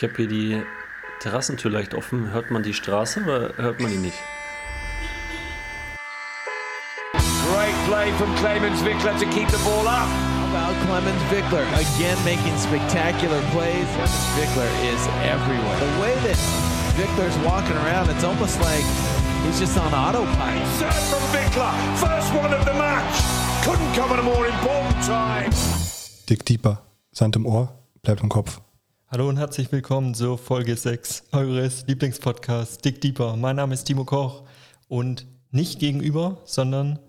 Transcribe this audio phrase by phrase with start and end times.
[0.00, 0.62] Ich habe hier die
[1.20, 2.32] Terrassentür leicht offen.
[2.32, 4.16] Hört man die Straße oder hört man die nicht?
[7.12, 10.08] Great play from Clemens Wickler to keep the ball up.
[10.48, 13.84] about Clemens Vickler again making spectacular plays.
[14.40, 15.78] Vickler is everywhere.
[15.84, 16.38] The way that
[16.96, 18.86] Vickler's walking around, it's almost like
[19.44, 20.66] he's just on autopilot.
[20.80, 23.20] Serve from Wickler, first one of the match.
[23.66, 25.52] Couldn't come at a more important time.
[26.24, 26.78] Dick Deeper,
[27.12, 27.68] Sand im Ohr,
[28.02, 28.62] bleibt im Kopf.
[29.12, 33.34] Hallo und herzlich willkommen zur Folge 6 eures Lieblingspodcasts Dick Deeper.
[33.34, 34.44] Mein Name ist Timo Koch
[34.86, 37.00] und nicht gegenüber, sondern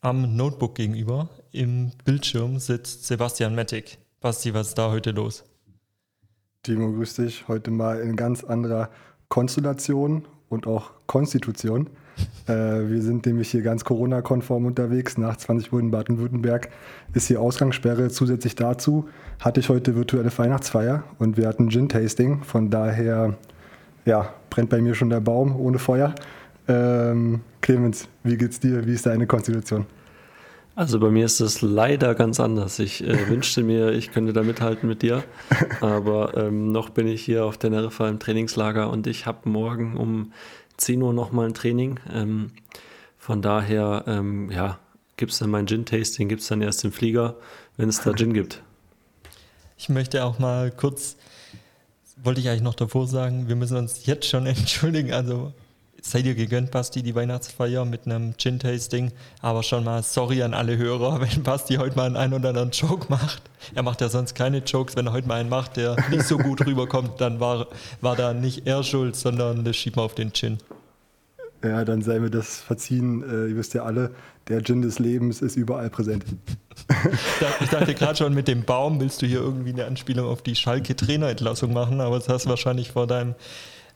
[0.00, 3.98] am Notebook gegenüber im Bildschirm sitzt Sebastian Mettig.
[4.22, 5.44] Basti, was ist da heute los?
[6.62, 7.46] Timo, grüß dich.
[7.48, 8.88] Heute mal in ganz anderer
[9.28, 11.90] Konstellation und auch Konstitution.
[12.46, 15.18] Äh, wir sind nämlich hier ganz Corona-konform unterwegs.
[15.18, 16.68] Nach 20 Uhr in Baden-Württemberg
[17.14, 18.08] ist hier Ausgangssperre.
[18.08, 19.08] Zusätzlich dazu
[19.40, 22.44] hatte ich heute virtuelle Weihnachtsfeier und wir hatten Gin-Tasting.
[22.44, 23.34] Von daher
[24.04, 26.14] ja, brennt bei mir schon der Baum ohne Feuer.
[26.68, 28.86] Ähm, Clemens, wie geht's dir?
[28.86, 29.86] Wie ist deine Konstitution?
[30.76, 32.78] Also bei mir ist es leider ganz anders.
[32.78, 35.24] Ich äh, wünschte mir, ich könnte da mithalten mit dir,
[35.80, 40.32] aber ähm, noch bin ich hier auf Teneriffa im Trainingslager und ich habe morgen um
[40.76, 42.00] 10 Uhr nochmal ein Training.
[42.12, 42.52] Ähm,
[43.18, 44.78] von daher, ähm, ja,
[45.16, 47.36] gibt es dann mein Gin-Tasting, gibt es dann erst im Flieger,
[47.76, 48.62] wenn es da Gin gibt.
[49.78, 51.16] Ich möchte auch mal kurz,
[52.16, 55.12] wollte ich eigentlich noch davor sagen, wir müssen uns jetzt schon entschuldigen.
[55.12, 55.52] Also
[56.02, 59.12] seid ihr gegönnt, Basti, die Weihnachtsfeier mit einem Gin-Tasting.
[59.40, 63.06] Aber schon mal sorry an alle Hörer, wenn Basti heute mal einen oder anderen Joke
[63.08, 63.42] macht.
[63.74, 64.96] Er macht ja sonst keine Jokes.
[64.96, 67.66] Wenn er heute mal einen macht, der nicht so gut rüberkommt, dann war,
[68.00, 70.58] war da nicht er schuld, sondern das schiebt man auf den Gin.
[71.64, 73.22] Ja, dann sei mir das verziehen.
[73.22, 74.14] Äh, ihr wisst ja alle,
[74.48, 76.24] der Gin des Lebens ist überall präsent.
[77.60, 80.54] Ich dachte gerade schon, mit dem Baum willst du hier irgendwie eine Anspielung auf die
[80.54, 83.34] Schalke-Trainerentlassung machen, aber das hast du wahrscheinlich vor deinem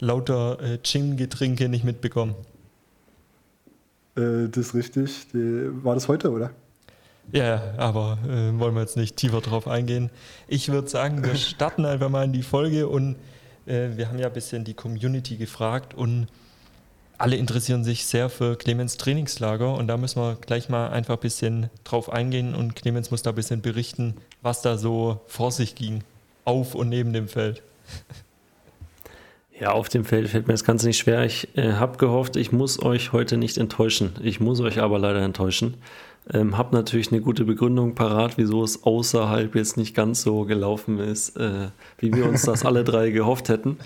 [0.00, 2.34] lauter äh, Gin-Getränke nicht mitbekommen.
[4.16, 5.26] Äh, das ist richtig.
[5.32, 6.50] Die, war das heute, oder?
[7.33, 10.10] Ja, aber äh, wollen wir jetzt nicht tiefer drauf eingehen.
[10.48, 13.16] Ich würde sagen, wir starten einfach mal in die Folge und
[13.66, 16.27] äh, wir haben ja ein bisschen die Community gefragt und
[17.18, 21.20] alle interessieren sich sehr für Clemens Trainingslager und da müssen wir gleich mal einfach ein
[21.20, 25.74] bisschen drauf eingehen und Clemens muss da ein bisschen berichten, was da so vor sich
[25.74, 26.02] ging,
[26.44, 27.62] auf und neben dem Feld.
[29.60, 31.22] Ja, auf dem Feld fällt mir das Ganze nicht schwer.
[31.26, 34.12] Ich äh, habe gehofft, ich muss euch heute nicht enttäuschen.
[34.22, 35.74] Ich muss euch aber leider enttäuschen.
[36.32, 40.98] Ähm, habe natürlich eine gute Begründung parat, wieso es außerhalb jetzt nicht ganz so gelaufen
[40.98, 43.76] ist, äh, wie wir uns das alle drei gehofft hätten.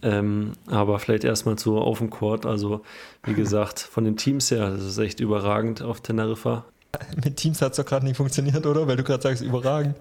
[0.00, 2.46] Ähm, aber vielleicht erstmal zu auf dem Court.
[2.46, 2.80] Also,
[3.24, 6.64] wie gesagt, von den Teams her, das ist echt überragend auf Teneriffa.
[7.24, 8.86] Mit Teams hat es doch gerade nicht funktioniert, oder?
[8.86, 9.96] Weil du gerade sagst, überragend.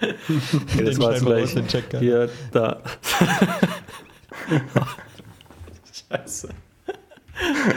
[0.00, 2.80] Okay, das war jetzt gleich den Check, hier, da.
[6.10, 6.48] Scheiße.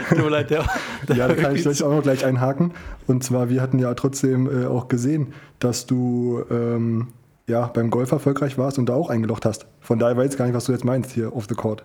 [0.08, 0.64] Tut mir leid, der,
[1.08, 2.72] der Ja, da kann ich gleich auch noch gleich einhaken.
[3.06, 7.08] Und zwar, wir hatten ja trotzdem äh, auch gesehen, dass du ähm,
[7.48, 9.66] ja, beim Golf erfolgreich warst und da auch eingelocht hast.
[9.80, 11.84] Von daher weiß ich gar nicht, was du jetzt meinst hier off the court.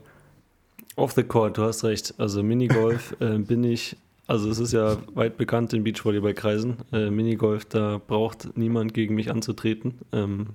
[0.96, 2.14] Off the court, du hast recht.
[2.18, 3.96] Also Minigolf äh, bin ich,
[4.32, 6.78] also es ist ja weit bekannt in Beachvolleyballkreisen.
[6.94, 10.00] Äh, Minigolf, da braucht niemand gegen mich anzutreten.
[10.14, 10.48] Ähm,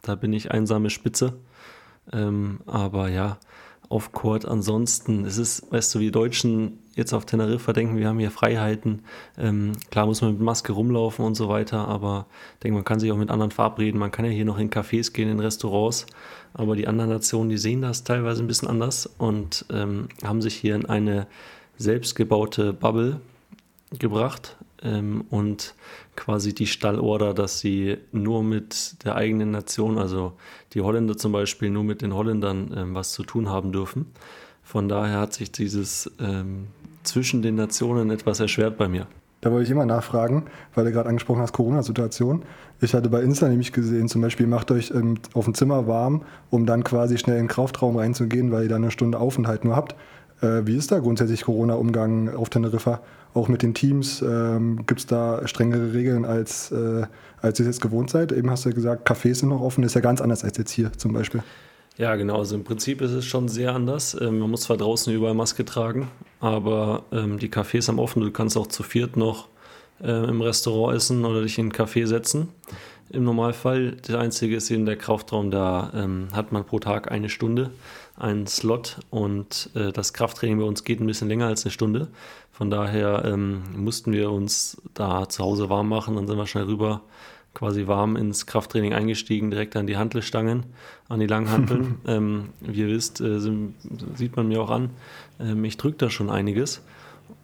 [0.00, 1.34] da bin ich einsame Spitze.
[2.10, 3.38] Ähm, aber ja,
[3.90, 8.08] auf Court ansonsten, es ist, weißt du, wie die Deutschen jetzt auf Teneriffa denken, wir
[8.08, 9.02] haben hier Freiheiten.
[9.36, 12.98] Ähm, klar muss man mit Maske rumlaufen und so weiter, aber ich denke, man kann
[12.98, 14.00] sich auch mit anderen verabreden.
[14.00, 16.06] Man kann ja hier noch in Cafés gehen, in Restaurants,
[16.54, 20.54] aber die anderen Nationen, die sehen das teilweise ein bisschen anders und ähm, haben sich
[20.54, 21.26] hier in eine
[21.78, 23.20] selbstgebaute Bubble
[23.98, 25.74] gebracht ähm, und
[26.16, 30.32] quasi die Stallorder, dass sie nur mit der eigenen Nation, also
[30.74, 34.06] die Holländer zum Beispiel, nur mit den Holländern ähm, was zu tun haben dürfen.
[34.62, 36.66] Von daher hat sich dieses ähm,
[37.02, 39.06] zwischen den Nationen etwas erschwert bei mir.
[39.40, 42.42] Da wollte ich immer nachfragen, weil du gerade angesprochen hast, Corona-Situation.
[42.80, 46.22] Ich hatte bei Insta nämlich gesehen, zum Beispiel macht euch ähm, auf dem Zimmer warm,
[46.50, 49.76] um dann quasi schnell in den Kraftraum reinzugehen, weil ihr da eine Stunde Aufenthalt nur
[49.76, 49.94] habt.
[50.40, 53.00] Äh, wie ist da grundsätzlich Corona-Umgang auf Teneriffa?
[53.34, 57.06] Auch mit den Teams, ähm, gibt es da strengere Regeln, als, äh,
[57.40, 58.32] als ihr es jetzt gewohnt seid?
[58.32, 60.70] Eben hast du ja gesagt, Cafés sind noch offen, ist ja ganz anders als jetzt
[60.70, 61.42] hier zum Beispiel.
[61.98, 62.38] Ja, genau.
[62.38, 64.16] Also im Prinzip ist es schon sehr anders.
[64.20, 66.08] Ähm, man muss zwar draußen überall Maske tragen,
[66.40, 68.22] aber ähm, die Cafés haben offen.
[68.22, 69.48] Du kannst auch zu viert noch
[70.00, 72.48] äh, im Restaurant essen oder dich in einen Café setzen.
[73.10, 77.28] Im Normalfall, der einzige ist eben der Kraftraum, da ähm, hat man pro Tag eine
[77.28, 77.70] Stunde,
[78.18, 82.08] einen Slot und äh, das Krafttraining bei uns geht ein bisschen länger als eine Stunde.
[82.52, 86.64] Von daher ähm, mussten wir uns da zu Hause warm machen, dann sind wir schnell
[86.64, 87.02] rüber
[87.54, 90.64] quasi warm ins Krafttraining eingestiegen, direkt an die Hantelstangen,
[91.08, 91.96] an die Langhanteln.
[92.06, 94.90] ähm, wie ihr wisst, äh, sieht man mir auch an,
[95.40, 96.82] ähm, ich drücke da schon einiges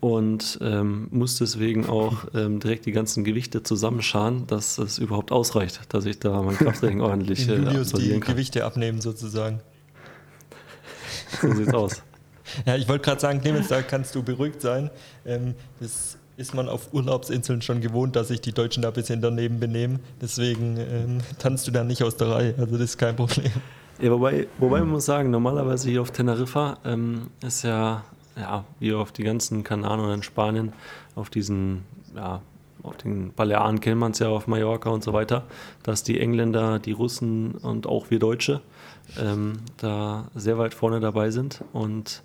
[0.01, 5.81] und ähm, muss deswegen auch ähm, direkt die ganzen Gewichte zusammenscharen, dass es überhaupt ausreicht,
[5.89, 8.35] dass ich da mein Krafttraining ordentlich äh, Julius die kann.
[8.35, 9.61] Gewichte abnehmen sozusagen.
[11.41, 12.03] So sieht's aus.
[12.67, 14.91] Ja, ich wollte gerade sagen, Clemens, da kannst du beruhigt sein.
[15.25, 19.21] Ähm, das ist man auf Urlaubsinseln schon gewohnt, dass sich die Deutschen da ein bisschen
[19.21, 20.01] daneben benehmen.
[20.21, 22.55] Deswegen ähm, tanzt du da nicht aus der Reihe.
[22.59, 23.51] Also das ist kein Problem.
[24.01, 28.03] Ja, wobei, wobei man muss sagen, normalerweise hier auf Teneriffa ähm, ist ja,
[28.37, 30.73] ja, wie auf die ganzen Kanaren oder in Spanien,
[31.15, 31.85] auf diesen,
[32.17, 32.41] ja,
[32.83, 35.45] auf den Balearen kennt man es ja auf Mallorca und so weiter,
[35.85, 38.61] dass die Engländer, die Russen und auch wir Deutsche
[39.19, 42.23] ähm, da sehr weit vorne dabei sind und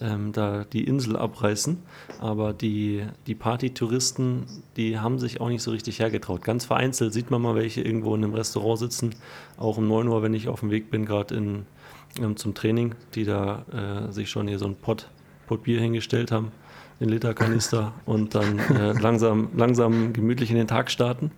[0.00, 1.78] ähm, da die Insel abreißen.
[2.20, 4.46] Aber die, die Partytouristen,
[4.76, 6.42] die haben sich auch nicht so richtig hergetraut.
[6.42, 9.14] Ganz vereinzelt sieht man mal welche irgendwo in einem Restaurant sitzen,
[9.58, 13.24] auch um 9 Uhr, wenn ich auf dem Weg bin, gerade ähm, zum Training, die
[13.24, 15.08] da äh, sich schon hier so ein Pott,
[15.46, 16.52] Pott Bier hingestellt haben,
[17.00, 21.30] den Literkanister und dann äh, langsam, langsam gemütlich in den Tag starten.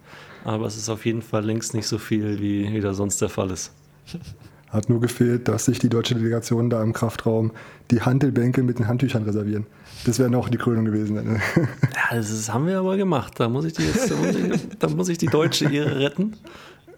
[0.45, 3.31] Aber es ist auf jeden Fall längst nicht so viel, wie, wie da sonst der
[3.31, 3.75] Fall ist.
[4.75, 7.53] Hat nur gefehlt, dass sich die deutsche Delegation da im Kraftraum
[7.93, 9.67] die Handelbänke mit den Handtüchern reservieren.
[10.05, 11.15] Das wäre noch die Krönung gewesen.
[11.15, 11.41] Ne?
[11.57, 13.39] Ja, das haben wir aber gemacht.
[13.39, 16.35] Da muss ich die, jetzt, da muss ich, da muss ich die deutsche Ehre retten.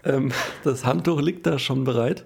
[0.05, 0.33] Ähm,
[0.65, 2.25] das Handtuch liegt da schon bereit.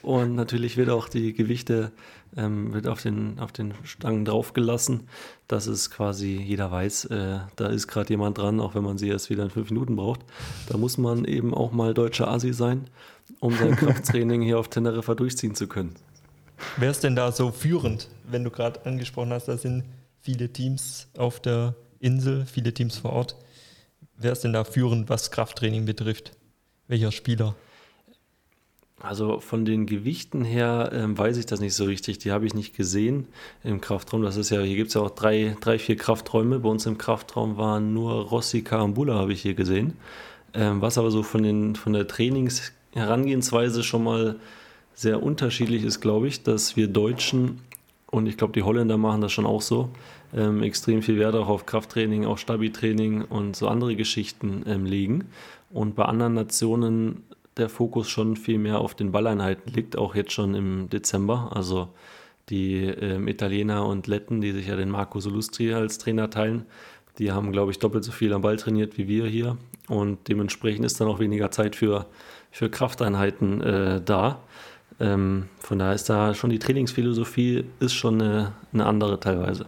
[0.00, 1.92] Und natürlich wird auch die Gewichte
[2.36, 5.08] ähm, wird auf den, auf den Stangen draufgelassen,
[5.48, 9.08] dass es quasi jeder weiß, äh, da ist gerade jemand dran, auch wenn man sie
[9.08, 10.20] erst wieder in fünf Minuten braucht.
[10.68, 12.88] Da muss man eben auch mal deutscher Asi sein
[13.40, 15.94] um sein Krafttraining hier auf Teneriffa durchziehen zu können.
[16.76, 19.84] Wer ist denn da so führend, wenn du gerade angesprochen hast, da sind
[20.20, 23.36] viele Teams auf der Insel, viele Teams vor Ort.
[24.16, 26.32] Wer ist denn da führend, was Krafttraining betrifft?
[26.88, 27.54] Welcher Spieler?
[29.00, 32.18] Also von den Gewichten her ähm, weiß ich das nicht so richtig.
[32.18, 33.26] Die habe ich nicht gesehen
[33.62, 34.22] im Kraftraum.
[34.22, 36.60] Das ist ja, hier gibt es ja auch drei, drei, vier Krafträume.
[36.60, 39.98] Bei uns im Kraftraum waren nur Rossi Karambula, habe ich hier gesehen.
[40.54, 44.36] Ähm, was aber so von, den, von der Trainings- Herangehensweise schon mal
[44.94, 47.60] sehr unterschiedlich ist, glaube ich, dass wir Deutschen
[48.10, 49.90] und ich glaube, die Holländer machen das schon auch so,
[50.34, 55.24] ähm, extrem viel Wert auch auf Krafttraining, auch Stabi-Training und so andere Geschichten ähm, legen.
[55.70, 57.24] Und bei anderen Nationen
[57.56, 61.50] der Fokus schon viel mehr auf den Balleinheiten liegt, auch jetzt schon im Dezember.
[61.54, 61.88] Also
[62.48, 66.66] die ähm, Italiener und Letten, die sich ja den Marco Solustri als Trainer teilen,
[67.18, 69.56] die haben, glaube ich, doppelt so viel am Ball trainiert wie wir hier.
[69.88, 72.06] Und dementsprechend ist dann auch weniger Zeit für
[72.56, 74.40] für Krafteinheiten äh, da.
[74.98, 79.66] Ähm, von daher ist da schon die Trainingsphilosophie ist schon eine, eine andere teilweise.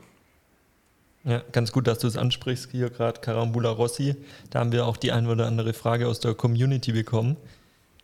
[1.25, 4.17] Ja, ganz gut, dass du es ansprichst, hier gerade Carambula Rossi.
[4.49, 7.37] Da haben wir auch die ein oder andere Frage aus der Community bekommen.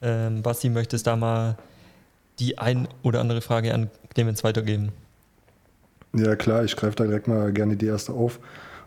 [0.05, 1.56] Ähm, Basti, möchtest da mal
[2.39, 4.91] die ein oder andere Frage an Clemens weitergeben?
[6.12, 8.39] Ja, klar, ich greife da direkt mal gerne die erste auf.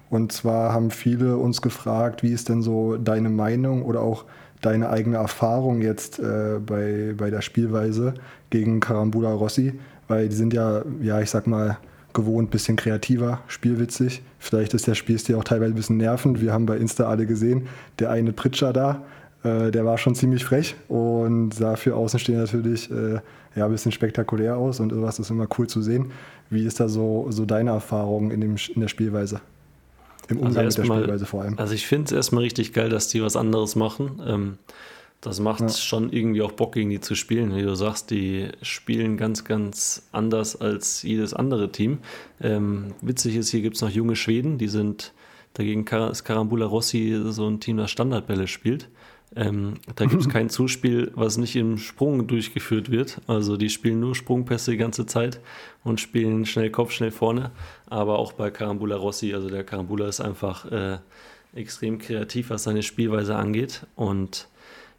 [0.09, 4.25] Und zwar haben viele uns gefragt, wie ist denn so deine Meinung oder auch
[4.61, 8.13] deine eigene Erfahrung jetzt äh, bei, bei der Spielweise
[8.49, 9.77] gegen Karambula Rossi?
[10.07, 11.77] Weil die sind ja, ja, ich sag mal,
[12.13, 14.21] gewohnt, bisschen kreativer, spielwitzig.
[14.39, 16.41] Vielleicht ist der Spielstil auch teilweise ein bisschen nervend.
[16.41, 17.67] Wir haben bei Insta alle gesehen,
[17.99, 19.03] der eine Pritscher da,
[19.47, 23.19] äh, der war schon ziemlich frech und sah für Außenstehende natürlich äh,
[23.55, 26.11] ja, ein bisschen spektakulär aus und sowas ist immer cool zu sehen.
[26.49, 29.41] Wie ist da so, so deine Erfahrung in, dem, in der Spielweise?
[30.29, 31.57] Im Umgang also mit der Spielweise vor allem.
[31.57, 34.21] Also ich finde es erstmal richtig geil, dass die was anderes machen.
[34.25, 34.57] Ähm,
[35.21, 35.69] das macht ja.
[35.69, 37.55] schon irgendwie auch Bock, gegen die zu spielen.
[37.55, 41.99] Wie du sagst, die spielen ganz, ganz anders als jedes andere Team.
[42.41, 45.13] Ähm, witzig ist, hier gibt es noch junge Schweden, die sind
[45.53, 48.89] dagegen ist Karambula Rossi so ein Team, das Standardbälle spielt.
[49.35, 53.21] Ähm, da gibt es kein Zuspiel, was nicht im Sprung durchgeführt wird.
[53.27, 55.39] Also die spielen nur Sprungpässe die ganze Zeit
[55.83, 57.51] und spielen schnell Kopf, schnell vorne.
[57.87, 60.97] Aber auch bei Carambula Rossi, also der Carambula ist einfach äh,
[61.55, 63.85] extrem kreativ, was seine Spielweise angeht.
[63.95, 64.47] Und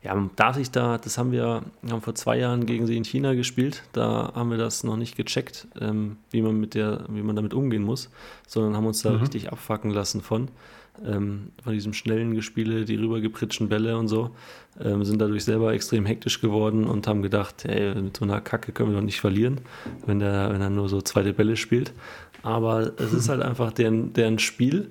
[0.03, 3.35] ja, darf ich da, das haben wir, haben vor zwei Jahren gegen sie in China
[3.35, 7.35] gespielt, da haben wir das noch nicht gecheckt, ähm, wie man mit der, wie man
[7.35, 8.09] damit umgehen muss,
[8.47, 9.21] sondern haben uns da mhm.
[9.21, 10.49] richtig abfacken lassen von
[11.07, 14.31] ähm, von diesem schnellen Gespiele, die rübergepritschen Bälle und so,
[14.81, 18.73] ähm, sind dadurch selber extrem hektisch geworden und haben gedacht, hey, mit so einer Kacke
[18.73, 19.61] können wir doch nicht verlieren,
[20.07, 21.93] wenn, der, wenn er nur so zweite Bälle spielt.
[22.43, 24.91] Aber es ist halt einfach deren, deren Spiel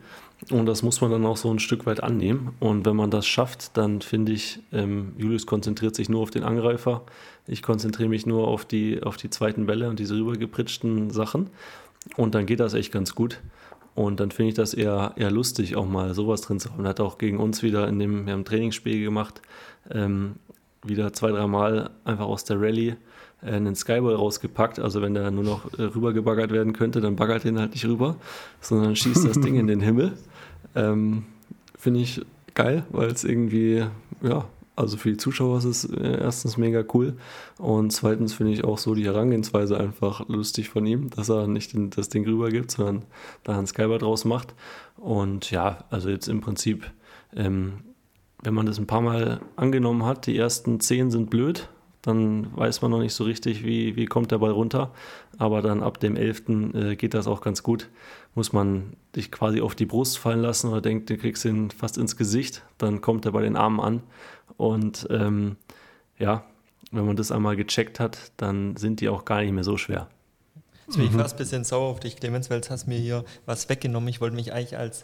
[0.52, 2.54] und das muss man dann auch so ein Stück weit annehmen.
[2.60, 6.44] Und wenn man das schafft, dann finde ich, ähm, Julius konzentriert sich nur auf den
[6.44, 7.04] Angreifer.
[7.48, 11.50] Ich konzentriere mich nur auf die, auf die zweiten Bälle und diese rübergepritschten Sachen.
[12.16, 13.40] Und dann geht das echt ganz gut.
[13.98, 16.86] Und dann finde ich das eher, eher lustig, auch mal sowas drin zu haben.
[16.86, 19.42] Er hat auch gegen uns wieder in dem, wir haben Trainingsspiel gemacht,
[19.90, 20.36] ähm,
[20.84, 22.94] wieder zwei, dreimal einfach aus der Rallye
[23.42, 24.78] äh, einen Skyball rausgepackt.
[24.78, 28.18] Also wenn der nur noch äh, rübergebaggert werden könnte, dann baggert den halt nicht rüber,
[28.62, 30.14] sondern schießt das Ding in den Himmel.
[30.76, 31.24] Ähm,
[31.76, 32.22] Finde ich
[32.54, 33.86] geil, weil es irgendwie,
[34.22, 34.46] ja,
[34.78, 37.18] also für die Zuschauer ist es äh, erstens mega cool
[37.58, 41.74] und zweitens finde ich auch so die Herangehensweise einfach lustig von ihm, dass er nicht
[41.74, 43.04] den, das Ding rübergibt, sondern
[43.44, 44.54] da ein Skyball draus macht.
[44.96, 46.86] Und ja, also jetzt im Prinzip,
[47.36, 47.80] ähm,
[48.44, 51.70] wenn man das ein paar Mal angenommen hat, die ersten zehn sind blöd,
[52.08, 54.94] dann weiß man noch nicht so richtig, wie, wie kommt der Ball runter.
[55.38, 56.44] Aber dann ab dem 11.
[56.74, 57.90] Äh, geht das auch ganz gut.
[58.34, 61.98] Muss man dich quasi auf die Brust fallen lassen oder denkt, du kriegst ihn fast
[61.98, 62.64] ins Gesicht.
[62.78, 64.04] Dann kommt er bei den Armen an.
[64.58, 65.56] Und ähm,
[66.18, 66.44] ja,
[66.92, 70.08] wenn man das einmal gecheckt hat, dann sind die auch gar nicht mehr so schwer.
[70.88, 72.98] Jetzt bin ich fast ein bisschen sauer auf dich, Clemens, weil jetzt hast du mir
[72.98, 74.08] hier was weggenommen.
[74.08, 75.04] Ich wollte mich eigentlich als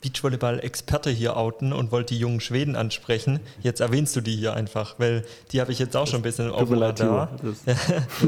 [0.00, 3.38] Beachvolleyball-Experte hier outen und wollte die jungen Schweden ansprechen.
[3.62, 6.50] Jetzt erwähnst du die hier einfach, weil die habe ich jetzt auch schon ein bisschen
[6.50, 7.36] auf dem Radar.
[7.42, 7.64] Das,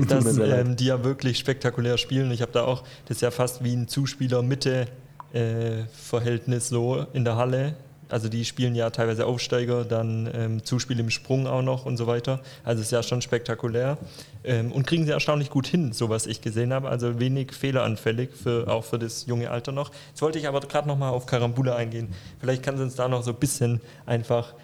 [0.08, 2.30] dass ähm, die ja wirklich spektakulär spielen.
[2.30, 7.74] Ich habe da auch, das ist ja fast wie ein Zuspieler-Mitte-Verhältnis so in der Halle
[8.12, 12.06] also die spielen ja teilweise Aufsteiger, dann ähm, Zuspiel im Sprung auch noch und so
[12.06, 12.40] weiter.
[12.62, 13.96] Also ist ja schon spektakulär.
[14.44, 16.88] Ähm, und kriegen sie erstaunlich gut hin, so was ich gesehen habe.
[16.88, 19.90] Also wenig fehleranfällig, für, auch für das junge Alter noch.
[20.10, 22.08] Jetzt wollte ich aber gerade nochmal auf Karambula eingehen.
[22.38, 24.54] Vielleicht kann sie uns da noch so ein bisschen einfach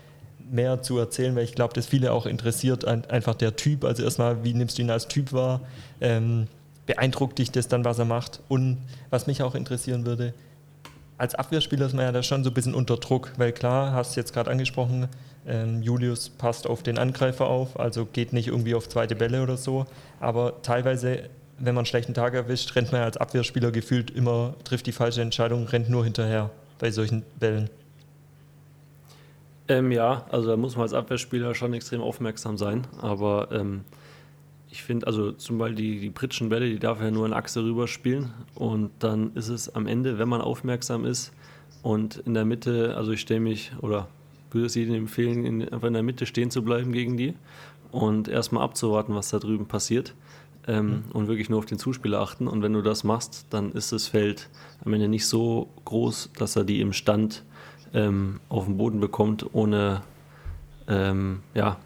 [0.51, 3.85] mehr zu erzählen, weil ich glaube, dass viele auch interessiert, einfach der Typ.
[3.85, 5.61] Also erstmal, wie nimmst du ihn als Typ wahr?
[6.01, 6.49] Ähm,
[6.87, 8.41] beeindruckt dich das dann, was er macht?
[8.49, 8.79] Und
[9.11, 10.35] was mich auch interessieren würde,
[11.19, 14.17] als Abwehrspieler ist man ja da schon so ein bisschen unter Druck, weil klar, hast
[14.17, 15.09] jetzt gerade angesprochen,
[15.47, 19.57] ähm, Julius passt auf den Angreifer auf, also geht nicht irgendwie auf zweite Bälle oder
[19.57, 19.87] so,
[20.21, 21.25] aber teilweise,
[21.59, 24.93] wenn man einen schlechten Tag erwischt, rennt man ja als Abwehrspieler gefühlt immer, trifft die
[24.93, 27.69] falsche Entscheidung, rennt nur hinterher bei solchen Bällen.
[29.67, 33.85] Ähm, ja, also da muss man als Abwehrspieler schon extrem aufmerksam sein, aber ähm,
[34.71, 37.63] ich finde, also zum Beispiel die, die Pritschen Bälle, die darf ja nur in Achse
[37.63, 41.33] rüberspielen und dann ist es am Ende, wenn man aufmerksam ist
[41.83, 44.09] und in der Mitte, also ich stelle mich oder
[44.51, 47.35] würde es jedem empfehlen, in, einfach in der Mitte stehen zu bleiben gegen die
[47.93, 50.15] und erstmal abzuwarten, was da drüben passiert
[50.67, 51.05] ähm, mhm.
[51.13, 54.07] und wirklich nur auf den Zuspieler achten und wenn du das machst, dann ist das
[54.07, 54.51] Feld
[54.85, 57.43] am Ende nicht so groß, dass er die im Stand
[57.95, 60.03] ähm, auf den Boden bekommt, ohne
[60.89, 61.79] ähm, ja,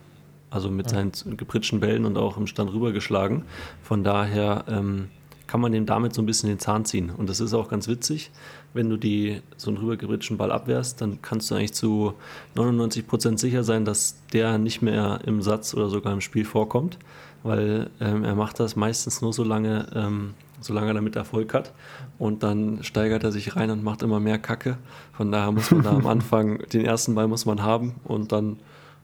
[0.53, 3.45] also mit seinen gepritschten Bällen und auch im Stand rübergeschlagen.
[3.83, 5.09] Von daher ähm,
[5.47, 7.11] kann man dem damit so ein bisschen den Zahn ziehen.
[7.11, 8.31] Und das ist auch ganz witzig,
[8.75, 12.15] wenn du die, so einen rübergepritschten Ball abwehrst, dann kannst du eigentlich zu
[12.55, 16.99] 99 Prozent sicher sein, dass der nicht mehr im Satz oder sogar im Spiel vorkommt,
[17.43, 21.73] weil ähm, er macht das meistens nur so lange, ähm, solange er damit Erfolg hat.
[22.19, 24.79] Und dann steigert er sich rein und macht immer mehr Kacke.
[25.13, 28.59] Von daher muss man da am Anfang, den ersten Ball muss man haben und dann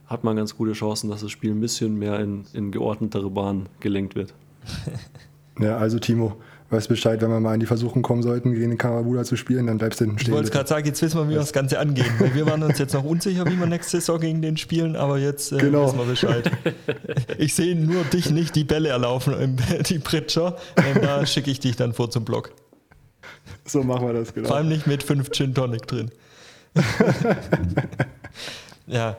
[0.08, 3.68] hat man ganz gute Chancen, dass das Spiel ein bisschen mehr in, in geordnetere Bahnen
[3.80, 4.34] gelenkt wird.
[5.60, 6.36] Ja, also Timo,
[6.70, 9.66] weißt Bescheid, wenn wir mal in die Versuchung kommen sollten, gegen den Karabuda zu spielen,
[9.66, 10.32] dann bleibst du hinten stehen.
[10.32, 12.12] Ich wollte gerade sagen, jetzt wissen wir, wie wir das Ganze angehen.
[12.18, 15.18] Weil wir waren uns jetzt noch unsicher, wie wir nächste Saison gegen den spielen, aber
[15.18, 15.86] jetzt äh, genau.
[15.86, 16.50] wissen wir Bescheid.
[17.38, 20.56] Ich sehe nur dich nicht die Bälle erlaufen, die Pritscher.
[20.76, 22.52] Ähm, da schicke ich dich dann vor zum Block.
[23.64, 24.48] So machen wir das, genau.
[24.48, 26.10] Vor allem nicht mit fünf Gin Tonic drin.
[28.86, 29.16] ja,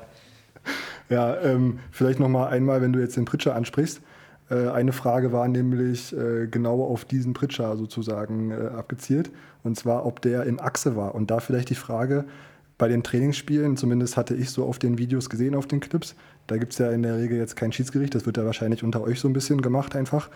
[1.09, 4.01] ja, ähm, vielleicht nochmal einmal, wenn du jetzt den Pritscher ansprichst.
[4.49, 9.31] Äh, eine Frage war nämlich äh, genau auf diesen Pritscher sozusagen äh, abgezielt.
[9.63, 11.15] Und zwar, ob der in Achse war.
[11.15, 12.25] Und da vielleicht die Frage,
[12.79, 16.15] bei den Trainingsspielen, zumindest hatte ich so auf den Videos gesehen, auf den Clips,
[16.47, 19.01] da gibt es ja in der Regel jetzt kein Schiedsgericht, das wird ja wahrscheinlich unter
[19.01, 20.29] euch so ein bisschen gemacht einfach.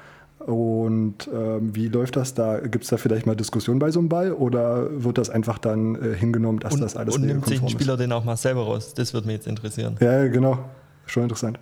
[0.46, 2.60] Und ähm, wie läuft das da?
[2.60, 5.96] Gibt es da vielleicht mal Diskussion bei so einem Ball oder wird das einfach dann
[5.96, 8.02] äh, hingenommen, dass und, das alles Und nimmt sich ein Spieler ist?
[8.02, 8.94] den auch mal selber raus?
[8.94, 9.96] Das würde mich jetzt interessieren.
[10.02, 10.60] Ja, genau.
[11.06, 11.60] Schon interessant.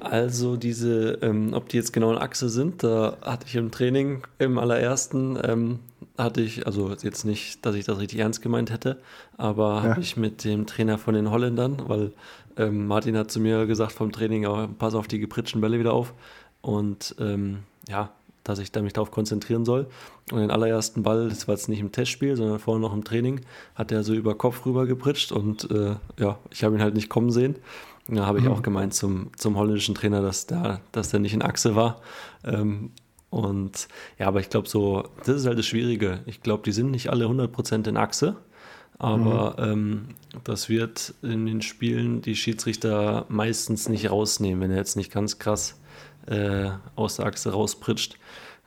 [0.00, 4.22] Also diese, ähm, ob die jetzt genau in Achse sind, da hatte ich im Training
[4.38, 5.80] im allerersten, ähm,
[6.16, 8.98] hatte ich, also jetzt nicht, dass ich das richtig ernst gemeint hätte,
[9.36, 9.90] aber ja.
[9.90, 12.12] habe ich mit dem Trainer von den Holländern, weil
[12.56, 15.92] ähm, Martin hat zu mir gesagt vom Training, oh, pass auf die gepritschten Bälle wieder
[15.92, 16.14] auf
[16.60, 18.10] und ähm, ja,
[18.44, 19.86] dass ich da mich darauf konzentrieren soll.
[20.32, 23.40] Und den allerersten Ball, das war jetzt nicht im Testspiel, sondern vorher noch im Training,
[23.74, 27.08] hat er so über Kopf rüber gepritscht und äh, ja, ich habe ihn halt nicht
[27.08, 27.56] kommen sehen.
[28.08, 28.52] Da habe ich mhm.
[28.52, 32.00] auch gemeint zum, zum holländischen Trainer, dass der, dass der nicht in Achse war.
[32.42, 32.90] Ähm,
[33.28, 36.20] und ja, aber ich glaube so, das ist halt das Schwierige.
[36.24, 38.36] Ich glaube, die sind nicht alle 100% in Achse.
[38.98, 39.72] Aber mhm.
[39.72, 40.08] ähm,
[40.44, 45.38] das wird in den Spielen die Schiedsrichter meistens nicht rausnehmen, wenn er jetzt nicht ganz
[45.38, 45.77] krass
[46.28, 48.16] äh, aus der Achse rauspritscht,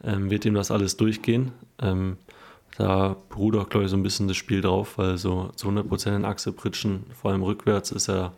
[0.04, 1.52] ähm, wird ihm das alles durchgehen.
[1.82, 2.18] Ähm,
[2.78, 6.16] da beruht auch, glaube ich, so ein bisschen das Spiel drauf, weil so zu 100%
[6.16, 8.32] in Achse pritschen, vor allem rückwärts, ist ja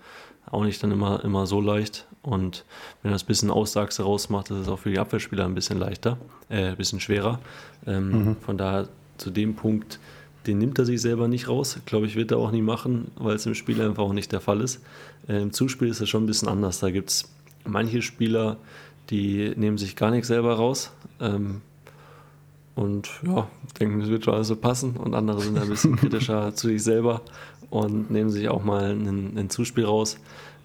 [0.49, 2.07] auch nicht dann immer, immer so leicht.
[2.21, 2.65] Und
[3.01, 5.45] wenn er das ein bisschen aus der Achse rausmacht, ist es auch für die Abwehrspieler
[5.45, 6.17] ein bisschen leichter,
[6.49, 7.39] äh, ein bisschen schwerer.
[7.85, 8.35] Ähm, mhm.
[8.37, 9.99] Von daher zu dem Punkt,
[10.47, 11.79] den nimmt er sich selber nicht raus.
[11.85, 14.41] Glaube ich, wird er auch nie machen, weil es im Spiel einfach auch nicht der
[14.41, 14.81] Fall ist.
[15.27, 16.79] Äh, Im Zuspiel ist es schon ein bisschen anders.
[16.79, 17.29] Da gibt es
[17.65, 18.57] manche Spieler,
[19.09, 20.91] die nehmen sich gar nichts selber raus.
[21.19, 21.61] Ähm,
[22.75, 23.47] und ja,
[23.79, 24.95] denken, es wird schon alles so passen.
[24.97, 27.21] Und andere sind ein bisschen kritischer zu sich selber
[27.69, 30.17] und nehmen sich auch mal ein Zuspiel raus.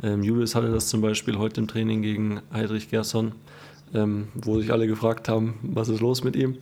[0.02, 3.32] Ähm, Julius hatte das zum Beispiel heute im Training gegen Heidrich Gerson,
[3.94, 6.58] ähm, wo sich alle gefragt haben, was ist los mit ihm?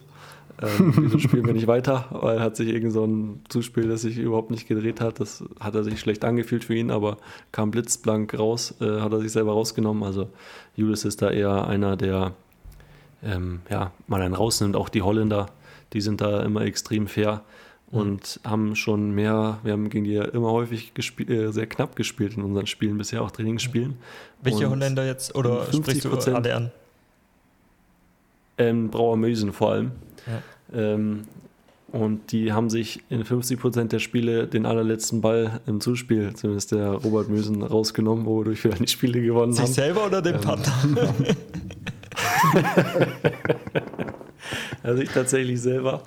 [0.62, 2.06] Ähm, wieso spielen wir nicht weiter?
[2.10, 5.74] Weil hat sich irgend so ein Zuspiel, das sich überhaupt nicht gedreht hat, das hat
[5.74, 7.18] er sich schlecht angefühlt für ihn, aber
[7.52, 10.02] kam blitzblank raus, äh, hat er sich selber rausgenommen.
[10.02, 10.28] Also
[10.74, 12.32] Julius ist da eher einer, der
[13.22, 14.76] ähm, ja, mal einen rausnimmt.
[14.76, 15.46] Auch die Holländer,
[15.92, 17.42] die sind da immer extrem fair
[17.90, 18.50] und mhm.
[18.50, 20.92] haben schon mehr, wir haben gegen die ja immer häufig
[21.28, 23.96] äh, sehr knapp gespielt in unseren Spielen bisher, auch Trainingsspielen.
[24.42, 26.70] Welche und Holländer jetzt oder 50 sprichst du alle an?
[28.58, 29.92] Ähm, Brauer Mösen vor allem.
[30.26, 30.42] Ja.
[30.78, 31.24] Ähm,
[31.92, 36.72] und die haben sich in 50 Prozent der Spiele den allerletzten Ball im Zuspiel, zumindest
[36.72, 39.66] der Robert Mösen, rausgenommen, wodurch wir die Spiele gewonnen Sich haben.
[39.68, 40.72] Sich selber oder den ähm, Partner?
[44.82, 46.02] also ich tatsächlich selber.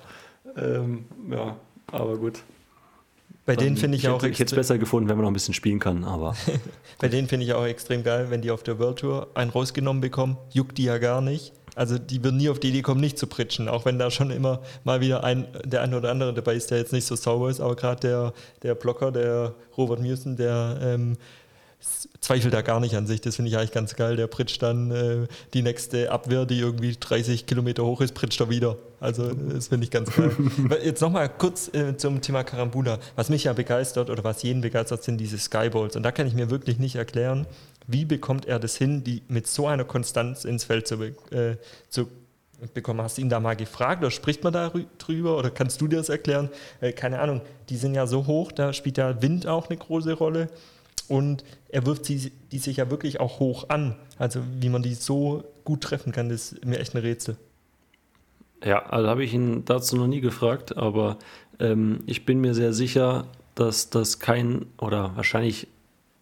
[0.56, 1.56] Ähm, ja,
[1.90, 2.42] aber gut.
[3.46, 4.22] Bei denen finde ich, ich, auch.
[4.22, 6.36] ich hätte es besser gefunden, wenn man noch ein bisschen spielen kann, aber.
[7.00, 10.00] Bei denen finde ich auch extrem geil, wenn die auf der World Tour einen rausgenommen
[10.00, 11.52] bekommen, juckt die ja gar nicht.
[11.80, 14.30] Also die würden nie auf die Idee kommen, nicht zu pritschen, auch wenn da schon
[14.30, 17.48] immer mal wieder ein, der eine oder andere dabei ist, der jetzt nicht so sauber
[17.48, 21.16] ist, aber gerade der, der Blocker, der Robert Mewson, der ähm,
[22.20, 23.20] zweifelt da gar nicht an sich.
[23.20, 24.16] Das finde ich eigentlich ganz geil.
[24.16, 28.50] Der pritscht dann äh, die nächste Abwehr, die irgendwie 30 Kilometer hoch ist, pritscht er
[28.50, 28.76] wieder.
[29.00, 30.30] Also das finde ich ganz geil.
[30.84, 32.98] Jetzt nochmal kurz äh, zum Thema Karambula.
[33.16, 35.96] Was mich ja begeistert oder was jeden begeistert, sind diese Skyballs.
[35.96, 37.46] Und da kann ich mir wirklich nicht erklären,
[37.86, 41.56] wie bekommt er das hin, die mit so einer Konstanz ins Feld zu, äh,
[41.88, 42.08] zu
[42.74, 43.00] bekommen.
[43.00, 45.96] Hast du ihn da mal gefragt oder spricht man da drüber oder kannst du dir
[45.96, 46.50] das erklären?
[46.80, 50.12] Äh, keine Ahnung, die sind ja so hoch, da spielt ja Wind auch eine große
[50.12, 50.48] Rolle
[51.10, 53.96] und er wirft sie, die sich ja wirklich auch hoch an.
[54.16, 57.36] Also wie man die so gut treffen kann, ist mir echt ein Rätsel.
[58.64, 61.18] Ja, also habe ich ihn dazu noch nie gefragt, aber
[61.58, 65.66] ähm, ich bin mir sehr sicher, dass das kein oder wahrscheinlich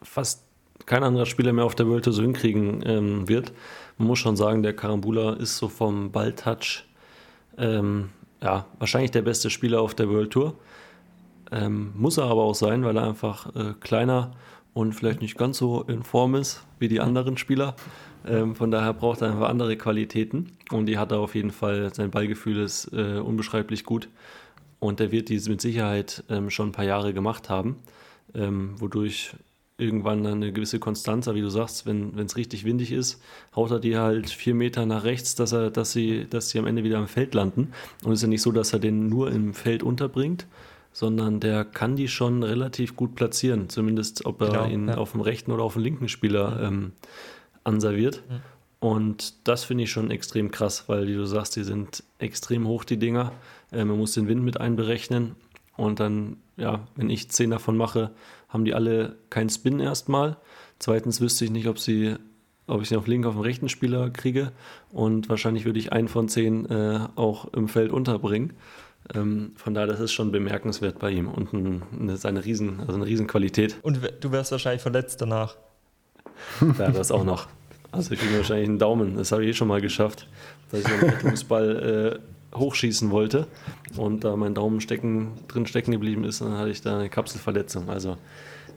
[0.02, 0.42] fast
[0.86, 3.52] kein anderer Spieler mehr auf der World so hinkriegen ähm, wird.
[3.98, 6.84] Man muss schon sagen, der Karambula ist so vom Balltouch
[7.58, 8.08] ähm,
[8.42, 10.54] ja, wahrscheinlich der beste Spieler auf der World Tour.
[11.50, 14.32] Ähm, muss er aber auch sein, weil er einfach äh, kleiner
[14.74, 17.74] und vielleicht nicht ganz so in Form ist wie die anderen Spieler.
[18.26, 21.92] Ähm, von daher braucht er einfach andere Qualitäten und die hat er auf jeden Fall.
[21.94, 24.08] Sein Ballgefühl ist äh, unbeschreiblich gut
[24.80, 27.76] und er wird dies mit Sicherheit ähm, schon ein paar Jahre gemacht haben,
[28.34, 29.34] ähm, wodurch
[29.78, 33.22] irgendwann eine gewisse Konstanz, wie du sagst, wenn es richtig windig ist,
[33.54, 36.66] haut er die halt vier Meter nach rechts, dass, er, dass, sie, dass sie am
[36.66, 37.72] Ende wieder im Feld landen.
[38.02, 40.46] Und es ist ja nicht so, dass er den nur im Feld unterbringt,
[40.92, 44.96] sondern der kann die schon relativ gut platzieren, zumindest ob er genau, ihn ja.
[44.96, 46.92] auf dem rechten oder auf dem linken Spieler ähm,
[47.64, 48.22] anserviert.
[48.28, 48.40] Mhm.
[48.80, 52.84] Und das finde ich schon extrem krass, weil, wie du sagst, die sind extrem hoch,
[52.84, 53.32] die Dinger.
[53.72, 55.34] Äh, man muss den Wind mit einberechnen.
[55.76, 58.10] Und dann, ja, wenn ich zehn davon mache,
[58.48, 60.36] haben die alle keinen Spin erstmal.
[60.78, 62.16] Zweitens wüsste ich nicht, ob sie
[62.68, 64.52] ob ich sie auf linken, auf dem rechten Spieler kriege.
[64.92, 68.52] Und wahrscheinlich würde ich einen von zehn äh, auch im Feld unterbringen.
[69.14, 72.94] Ähm, von daher, das ist schon bemerkenswert bei ihm und ein, eine, seine riesen, also
[72.94, 73.76] eine Riesenqualität.
[73.82, 75.56] Und du wärst wahrscheinlich verletzt danach.
[76.78, 77.48] Ja, das auch noch.
[77.90, 79.16] Also ich kriege wahrscheinlich einen Daumen.
[79.16, 80.28] Das habe ich eh schon mal geschafft,
[80.70, 82.20] dass ich einen Rettungsball
[82.54, 83.46] äh, hochschießen wollte
[83.96, 87.88] und da mein Daumen stecken, drin stecken geblieben ist, dann hatte ich da eine Kapselverletzung.
[87.88, 88.16] Also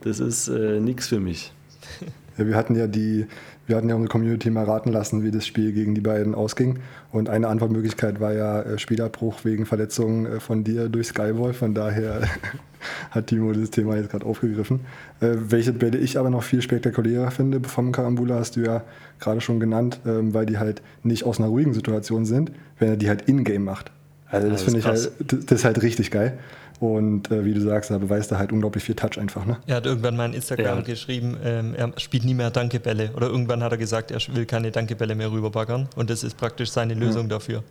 [0.02, 1.52] das ist äh, nichts für mich.
[2.42, 3.28] Ja, wir hatten ja die,
[3.68, 6.80] wir hatten ja unsere Community mal raten lassen, wie das Spiel gegen die beiden ausging.
[7.12, 11.54] Und eine Antwortmöglichkeit war ja äh, Spielabbruch wegen Verletzungen äh, von dir durch Skywall.
[11.54, 12.22] Von daher
[13.12, 14.82] hat Timo das Thema jetzt gerade aufgegriffen.
[15.20, 18.84] Äh, welche Bälle ich aber noch viel spektakulärer finde vom Karambula, hast du ja
[19.20, 22.98] gerade schon genannt, ähm, weil die halt nicht aus einer ruhigen Situation sind, wenn er
[22.98, 23.92] die halt in-game macht.
[24.32, 26.40] Also das, das finde ich halt, das ist halt richtig geil.
[26.82, 29.46] Und äh, wie du sagst, da beweist er halt unglaublich viel Touch einfach.
[29.46, 29.58] Ne?
[29.68, 30.82] Er hat irgendwann mal in Instagram ja.
[30.82, 33.12] geschrieben, ähm, er spielt nie mehr Dankebälle.
[33.16, 35.88] Oder irgendwann hat er gesagt, er will keine Dankebälle mehr rüberbaggern.
[35.96, 37.30] Und das ist praktisch seine Lösung ja.
[37.30, 37.64] dafür.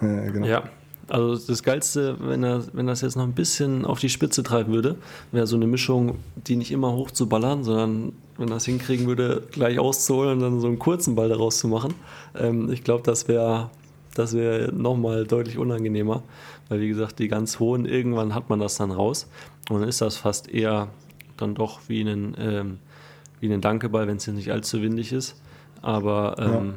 [0.00, 0.46] Ja, genau.
[0.46, 0.62] Ja,
[1.08, 4.72] also das Geilste, wenn er, wenn es jetzt noch ein bisschen auf die Spitze treiben
[4.72, 4.96] würde,
[5.30, 9.06] wäre so eine Mischung, die nicht immer hoch zu ballern, sondern wenn er es hinkriegen
[9.06, 11.92] würde, gleich auszuholen und dann so einen kurzen Ball daraus zu machen.
[12.34, 13.68] Ähm, ich glaube, das wäre
[14.14, 16.22] Das wäre nochmal deutlich unangenehmer,
[16.72, 19.28] weil wie gesagt, die ganz hohen, irgendwann hat man das dann raus
[19.68, 20.88] und dann ist das fast eher
[21.36, 22.78] dann doch wie ein, ähm,
[23.40, 25.38] wie ein Dankeball, wenn es nicht allzu windig ist.
[25.82, 26.74] Aber ähm,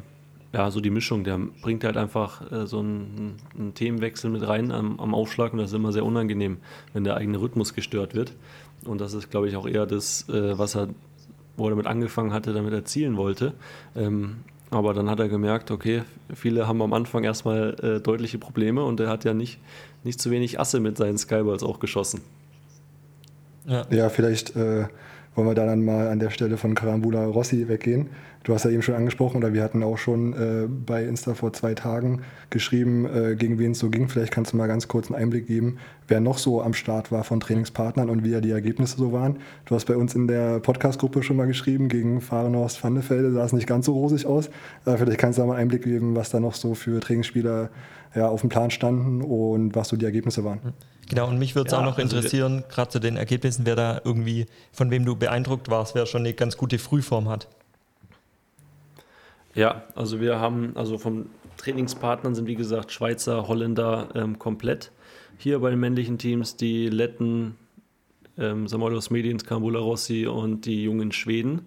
[0.52, 0.64] ja.
[0.64, 0.70] ja.
[0.70, 5.00] so die Mischung, der bringt halt einfach äh, so einen, einen, Themenwechsel mit rein am,
[5.00, 6.58] am Aufschlag und das ist immer sehr unangenehm,
[6.92, 8.34] wenn der eigene Rhythmus gestört wird.
[8.84, 10.88] Und das ist, glaube ich, auch eher das, äh, was er,
[11.56, 13.54] wo er damit angefangen hatte, damit erzielen wollte.
[13.94, 16.02] Ähm, aber dann hat er gemerkt, okay,
[16.34, 19.58] viele haben am Anfang erstmal äh, deutliche Probleme und er hat ja nicht,
[20.02, 22.20] nicht zu wenig Asse mit seinen Skyballs auch geschossen.
[23.66, 24.86] Ja, ja vielleicht äh,
[25.36, 28.08] wollen wir dann mal an der Stelle von Karambula Rossi weggehen.
[28.42, 31.52] Du hast ja eben schon angesprochen, oder wir hatten auch schon äh, bei Insta vor
[31.52, 34.08] zwei Tagen geschrieben, äh, gegen wen es so ging.
[34.08, 37.24] Vielleicht kannst du mal ganz kurz einen Einblick geben, wer noch so am Start war
[37.24, 39.36] von Trainingspartnern und wie ja die Ergebnisse so waren.
[39.66, 43.52] Du hast bei uns in der Podcast-Gruppe schon mal geschrieben, gegen Fahrenhorst Vandefelde sah es
[43.52, 44.48] nicht ganz so rosig aus.
[44.86, 47.70] Äh, vielleicht kannst du da mal einen Einblick geben, was da noch so für Trainingsspieler
[48.14, 50.60] ja, auf dem Plan standen und was so die Ergebnisse waren.
[51.08, 53.76] Genau, und mich würde es ja, auch noch also interessieren, gerade zu den Ergebnissen, wer
[53.76, 57.48] da irgendwie, von wem du beeindruckt warst, wer schon eine ganz gute Frühform hat.
[59.54, 64.90] Ja, also wir haben, also von Trainingspartnern sind wie gesagt Schweizer, Holländer ähm, komplett.
[65.38, 67.56] Hier bei den männlichen Teams die Letten,
[68.36, 71.66] ähm, Samolos Mediens, Kambula Rossi und die jungen Schweden.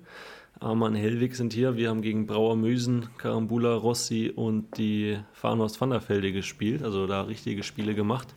[0.60, 1.78] Arman Hellwig sind hier.
[1.78, 7.08] Wir haben gegen Brauer Mösen, Karambula Rossi und die Farnhorst van der Velde gespielt, also
[7.08, 8.28] da richtige Spiele gemacht.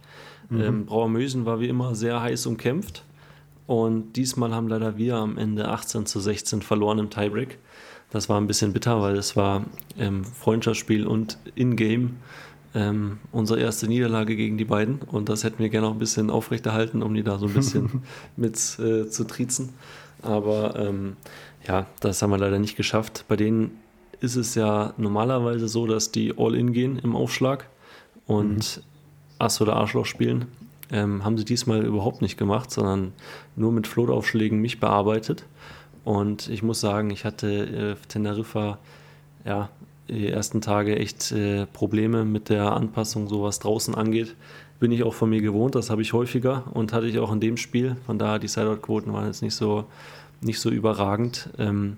[0.52, 0.60] Mhm.
[0.60, 3.04] Ähm, Brauer Mösen war wie immer sehr heiß umkämpft.
[3.66, 7.58] Und diesmal haben leider wir am Ende 18 zu 16 verloren im Tiebreak.
[8.10, 9.64] Das war ein bisschen bitter, weil es war
[9.98, 12.16] ähm, Freundschaftsspiel und in-game
[12.74, 15.00] ähm, unsere erste Niederlage gegen die beiden.
[15.00, 18.02] Und das hätten wir gerne noch ein bisschen aufrechterhalten, um die da so ein bisschen
[18.36, 19.70] mit äh, zu triezen.
[20.22, 21.16] Aber ähm,
[21.66, 23.24] ja, das haben wir leider nicht geschafft.
[23.28, 23.78] Bei denen
[24.20, 27.68] ist es ja normalerweise so, dass die All-In gehen im Aufschlag
[28.26, 28.91] und mhm.
[29.42, 30.46] Ass oder Arschloch spielen.
[30.90, 33.12] Ähm, haben sie diesmal überhaupt nicht gemacht, sondern
[33.56, 35.44] nur mit Flotaufschlägen mich bearbeitet.
[36.04, 38.78] Und ich muss sagen, ich hatte äh, Teneriffa
[39.44, 39.68] ja,
[40.08, 44.34] die ersten Tage echt äh, Probleme mit der Anpassung, so was draußen angeht.
[44.80, 47.40] Bin ich auch von mir gewohnt, das habe ich häufiger und hatte ich auch in
[47.40, 47.96] dem Spiel.
[48.04, 49.84] Von daher, die Sideout-Quoten waren jetzt nicht so,
[50.40, 51.48] nicht so überragend.
[51.58, 51.96] Ähm,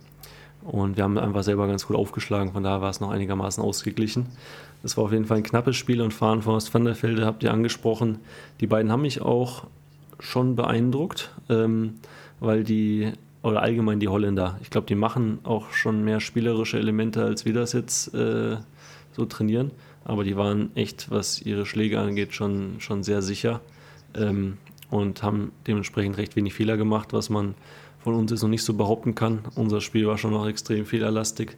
[0.63, 4.27] und wir haben einfach selber ganz gut aufgeschlagen, von daher war es noch einigermaßen ausgeglichen.
[4.85, 7.43] Es war auf jeden Fall ein knappes Spiel und Fahren von van der Velde habt
[7.43, 8.19] ihr angesprochen.
[8.61, 9.67] Die beiden haben mich auch
[10.21, 11.95] schon beeindruckt, ähm,
[12.39, 14.59] weil die oder allgemein die Holländer.
[14.63, 18.57] Ich glaube, die machen auch schon mehr spielerische Elemente, als wir das jetzt äh,
[19.13, 19.71] so trainieren.
[20.05, 23.63] Aber die waren echt, was ihre Schläge angeht, schon, schon sehr sicher
[24.15, 24.59] ähm,
[24.91, 27.55] und haben dementsprechend recht wenig Fehler gemacht, was man
[28.01, 29.41] von uns jetzt noch nicht so behaupten kann.
[29.55, 31.57] Unser Spiel war schon noch extrem fehlerlastig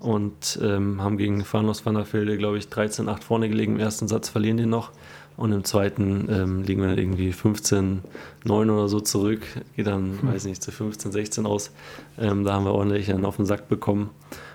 [0.00, 3.74] und ähm, haben gegen Farnos van der Velde, glaube ich, 13-8 vorne gelegen.
[3.74, 4.90] Im ersten Satz verlieren die noch
[5.36, 8.02] und im zweiten ähm, liegen wir dann irgendwie 15,
[8.44, 9.42] 9 oder so zurück,
[9.74, 10.32] geht dann, hm.
[10.32, 11.70] weiß nicht, zu 15, 16 aus.
[12.18, 14.10] Ähm, da haben wir ordentlich einen auf den Sack bekommen.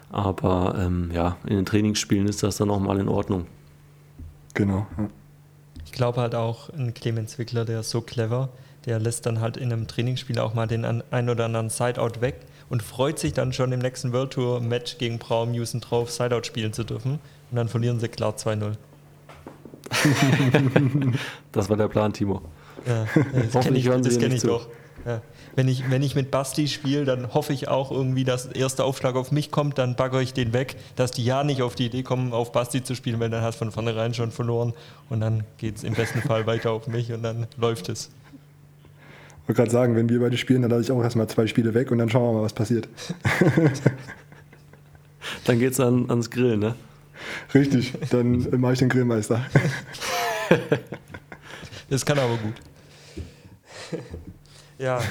[0.09, 3.47] Aber ähm, ja, in den Trainingsspielen ist das dann auch mal in Ordnung.
[4.53, 4.87] Genau.
[4.97, 5.09] Ja.
[5.85, 8.49] Ich glaube halt auch, ein Clemens Wickler, der ist so clever,
[8.85, 12.39] der lässt dann halt in einem Trainingsspiel auch mal den ein oder anderen Sideout weg
[12.71, 16.45] und freut sich dann schon im nächsten World Tour Match gegen Braum Musen drauf, Sideout
[16.45, 17.19] spielen zu dürfen.
[17.51, 18.75] Und dann verlieren sie klar 2-0.
[21.51, 22.41] das war der Plan, Timo.
[22.87, 23.05] Ja,
[23.51, 24.69] das kenne ich, das kenn ich doch.
[25.05, 25.21] Ja.
[25.55, 28.85] Wenn, ich, wenn ich mit Basti spiele, dann hoffe ich auch irgendwie, dass der erste
[28.85, 31.87] Aufschlag auf mich kommt, dann bagger ich den weg, dass die ja nicht auf die
[31.87, 34.73] Idee kommen, auf Basti zu spielen, weil dann hast du von vornherein schon verloren
[35.09, 38.11] und dann geht es im besten Fall weiter auf mich und dann läuft es.
[39.51, 41.73] Ich wollte gerade sagen, wenn wir beide spielen, dann lasse ich auch erstmal zwei Spiele
[41.73, 42.87] weg und dann schauen wir mal, was passiert.
[45.43, 46.75] dann geht es an, ans Grillen, ne?
[47.53, 49.45] Richtig, dann mache ich den Grillmeister.
[51.89, 52.53] Das kann aber gut.
[54.79, 55.01] Ja.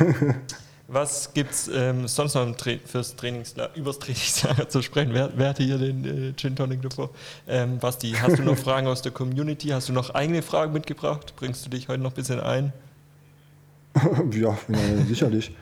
[0.88, 5.12] Was gibt es ähm, sonst noch Tra fürs Trainingslager, übers Trainingslager zu sprechen?
[5.12, 7.10] Wer, wer hatte hier den äh, Gin Tonic davor?
[7.46, 9.68] Ähm, Basti, hast du noch Fragen aus der Community?
[9.68, 11.34] Hast du noch eigene Fragen mitgebracht?
[11.36, 12.72] Bringst du dich heute noch ein bisschen ein?
[14.32, 14.56] ja,
[15.06, 15.54] sicherlich.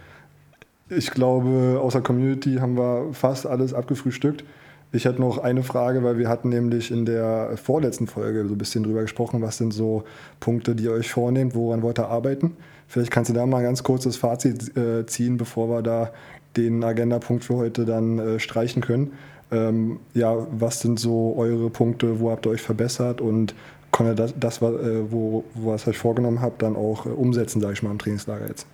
[0.90, 4.44] Ich glaube, außer Community haben wir fast alles abgefrühstückt.
[4.90, 8.58] Ich hätte noch eine Frage, weil wir hatten nämlich in der vorletzten Folge so ein
[8.58, 10.04] bisschen drüber gesprochen, was sind so
[10.40, 12.56] Punkte, die ihr euch vornehmt, woran wollt ihr arbeiten?
[12.86, 16.10] Vielleicht kannst du da mal ein ganz kurzes Fazit äh, ziehen, bevor wir da
[16.56, 19.12] den Agendapunkt für heute dann äh, streichen können.
[19.50, 23.54] Ähm, ja, was sind so eure Punkte, wo habt ihr euch verbessert und
[23.90, 27.82] konnte das, das äh, wo, es euch vorgenommen habt, dann auch äh, umsetzen, sage ich
[27.82, 28.66] mal, im Trainingslager jetzt?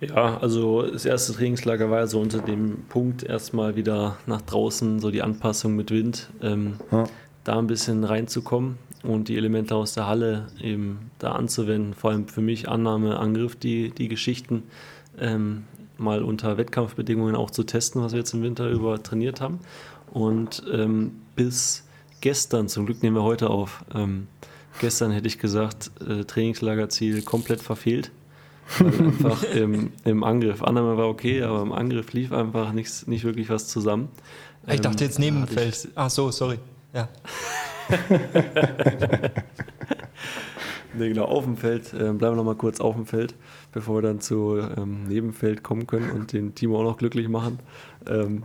[0.00, 5.00] Ja, also das erste Trainingslager war ja so unter dem Punkt erstmal wieder nach draußen,
[5.00, 6.28] so die Anpassung mit Wind.
[6.42, 7.04] Ähm, ja.
[7.44, 11.94] da ein bisschen reinzukommen und die Elemente aus der Halle eben da anzuwenden.
[11.94, 14.64] Vor allem für mich Annahme, Angriff, die, die Geschichten
[15.18, 15.64] ähm,
[15.96, 19.60] mal unter Wettkampfbedingungen auch zu testen, was wir jetzt im Winter über trainiert haben.
[20.12, 21.85] Und ähm, bis
[22.20, 24.26] gestern, zum Glück nehmen wir heute auf, ähm,
[24.80, 28.10] gestern hätte ich gesagt, äh, Trainingslagerziel komplett verfehlt.
[28.78, 33.24] Weil einfach im, im Angriff, Annahme war okay, aber im Angriff lief einfach nichts, nicht
[33.24, 34.08] wirklich was zusammen.
[34.66, 35.92] Ich dachte Ähm, jetzt neben da dem hatte ich- Feld.
[35.94, 36.58] Ach so, sorry.
[36.92, 37.08] Ja.
[40.98, 41.92] Nee, genau, auf dem Feld.
[41.92, 43.34] Ähm, bleiben wir noch mal kurz auf dem Feld,
[43.72, 47.58] bevor wir dann zu ähm, Nebenfeld kommen können und den Timo auch noch glücklich machen.
[48.06, 48.44] Ähm,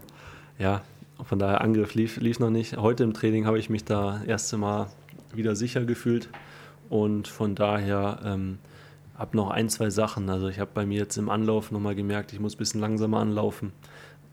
[0.59, 0.81] ja,
[1.23, 2.77] von daher Angriff lief, lief noch nicht.
[2.77, 4.87] Heute im Training habe ich mich da erste Mal
[5.33, 6.29] wieder sicher gefühlt
[6.89, 8.59] und von daher ähm,
[9.15, 10.29] habe noch ein, zwei Sachen.
[10.29, 13.19] Also ich habe bei mir jetzt im Anlauf nochmal gemerkt, ich muss ein bisschen langsamer
[13.19, 13.71] anlaufen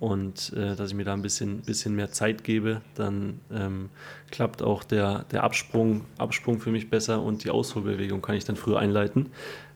[0.00, 3.90] und äh, dass ich mir da ein bisschen, bisschen mehr Zeit gebe, dann ähm,
[4.30, 8.56] klappt auch der, der Absprung, Absprung für mich besser und die Ausholbewegung kann ich dann
[8.56, 9.26] früher einleiten.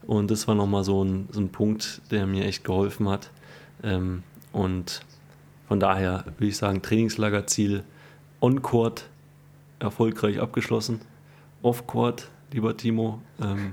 [0.07, 3.31] Und das war nochmal so ein, so ein Punkt, der mir echt geholfen hat.
[3.83, 4.23] Ähm,
[4.53, 5.03] und
[5.73, 7.83] von daher würde ich sagen, Trainingslagerziel
[8.43, 9.09] On-Court
[9.79, 11.01] erfolgreich abgeschlossen.
[11.63, 13.73] Off-Court, lieber Timo, ähm,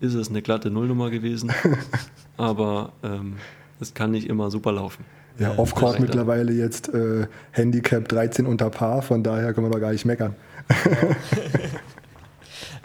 [0.00, 1.52] ist es eine glatte Nullnummer gewesen,
[2.36, 3.36] aber ähm,
[3.78, 5.04] es kann nicht immer super laufen.
[5.38, 9.78] Ja, Ja, Off-Court mittlerweile jetzt äh, Handicap 13 unter Paar, von daher können wir doch
[9.78, 10.34] gar nicht meckern.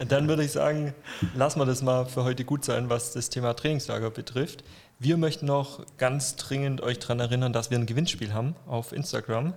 [0.08, 0.94] Dann würde ich sagen,
[1.34, 4.64] lassen wir das mal für heute gut sein, was das Thema Trainingslager betrifft.
[5.00, 9.54] Wir möchten noch ganz dringend euch daran erinnern, dass wir ein Gewinnspiel haben auf Instagram.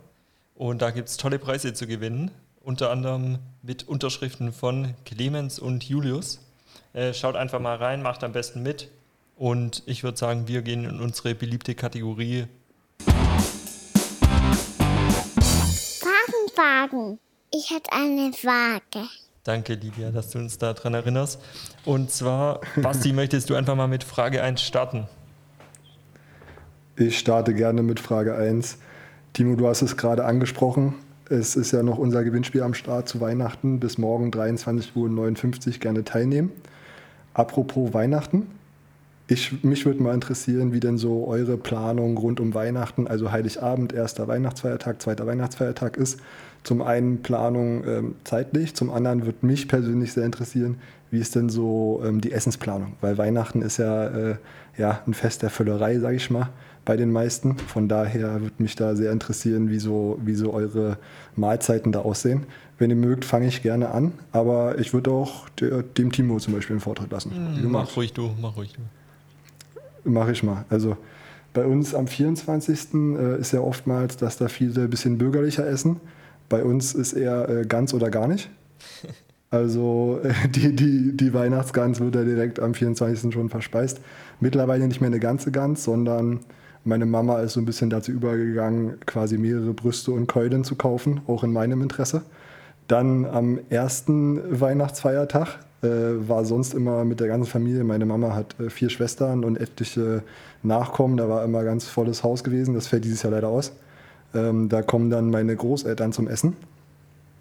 [0.54, 2.30] Und da gibt es tolle Preise zu gewinnen.
[2.62, 6.40] Unter anderem mit Unterschriften von Clemens und Julius.
[6.94, 8.88] Äh, schaut einfach mal rein, macht am besten mit.
[9.36, 12.46] Und ich würde sagen, wir gehen in unsere beliebte Kategorie
[16.56, 17.18] Fragen.
[17.52, 19.08] Ich hätte eine Frage.
[19.44, 21.40] Danke, Lydia, dass du uns daran erinnerst.
[21.84, 25.06] Und zwar, Basti, möchtest du einfach mal mit Frage 1 starten?
[26.98, 28.78] Ich starte gerne mit Frage 1.
[29.34, 30.94] Timo, du hast es gerade angesprochen.
[31.28, 33.80] Es ist ja noch unser Gewinnspiel am Start zu Weihnachten.
[33.80, 36.52] Bis morgen 23.59 Uhr gerne teilnehmen.
[37.34, 38.46] Apropos Weihnachten.
[39.28, 43.92] Ich, mich würde mal interessieren, wie denn so eure Planung rund um Weihnachten, also Heiligabend,
[43.92, 46.20] erster Weihnachtsfeiertag, zweiter Weihnachtsfeiertag ist.
[46.62, 50.76] Zum einen Planung ähm, zeitlich, zum anderen würde mich persönlich sehr interessieren,
[51.10, 52.94] wie ist denn so ähm, die Essensplanung?
[53.00, 54.36] Weil Weihnachten ist ja, äh,
[54.78, 56.48] ja ein Fest der Völlerei, sage ich mal,
[56.86, 57.58] bei den meisten.
[57.58, 60.96] Von daher würde mich da sehr interessieren, wie so, wie so eure
[61.34, 62.46] Mahlzeiten da aussehen.
[62.78, 66.54] Wenn ihr mögt, fange ich gerne an, aber ich würde auch der, dem Timo zum
[66.54, 67.32] Beispiel einen Vortritt lassen.
[67.68, 67.90] magst.
[67.90, 70.10] Mach ruhig du, mach ruhig du.
[70.10, 70.64] Mache ich mal.
[70.70, 70.96] Also
[71.52, 72.94] bei uns am 24.
[72.94, 76.00] Äh, ist ja oftmals, dass da viele ein bisschen bürgerlicher essen.
[76.48, 78.48] Bei uns ist eher äh, ganz oder gar nicht.
[79.48, 83.32] Also äh, die, die, die Weihnachtsgans wird ja direkt am 24.
[83.32, 84.00] schon verspeist.
[84.40, 86.40] Mittlerweile nicht mehr eine ganze Gans, sondern
[86.86, 91.20] meine Mama ist so ein bisschen dazu übergegangen, quasi mehrere Brüste und Keulen zu kaufen,
[91.26, 92.22] auch in meinem Interesse.
[92.88, 95.88] Dann am ersten Weihnachtsfeiertag äh,
[96.28, 97.82] war sonst immer mit der ganzen Familie.
[97.82, 100.22] Meine Mama hat äh, vier Schwestern und etliche
[100.62, 101.16] Nachkommen.
[101.16, 102.74] Da war immer ganz volles Haus gewesen.
[102.74, 103.72] Das fällt dieses Jahr leider aus.
[104.32, 106.56] Ähm, da kommen dann meine Großeltern zum Essen.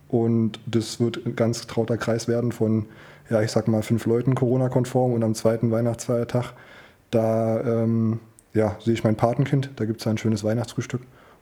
[0.09, 2.85] Und das wird ein ganz trauter Kreis werden von,
[3.29, 5.13] ja, ich sag mal, fünf Leuten Corona-konform.
[5.13, 6.53] Und am zweiten Weihnachtsfeiertag,
[7.11, 8.19] da ähm,
[8.55, 9.69] ja, sehe ich mein Patenkind.
[9.75, 11.01] Da gibt es ein schönes Weihnachtsfrühstück.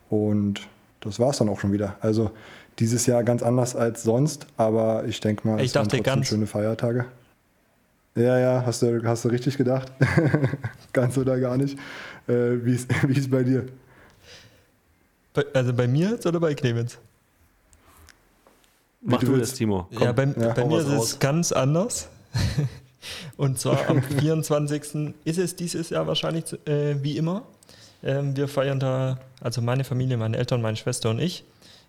[0.10, 0.68] Und
[1.00, 1.96] das war es dann auch schon wieder.
[2.02, 2.32] Also
[2.80, 6.14] dieses Jahr ganz anders als sonst, aber ich denke mal, Ich es waren dachte trotzdem
[6.16, 6.28] ganz.
[6.28, 7.06] schöne Feiertage.
[8.16, 9.92] Ja, ja, hast du, hast du richtig gedacht?
[10.94, 11.78] ganz oder gar nicht.
[12.28, 13.66] Äh, wie ist wie ist bei dir?
[15.34, 16.98] Bei, also bei mir jetzt oder bei Clemens?
[19.02, 19.88] Mach du du das, Timo.
[19.92, 22.08] ja, bei, ja, bei mir ist es ganz anders.
[23.38, 25.14] Und zwar am 24.
[25.24, 27.44] ist es dieses Jahr wahrscheinlich äh, wie immer.
[28.04, 31.46] Ähm, wir feiern da, also meine Familie, meine Eltern, meine Schwester und ich,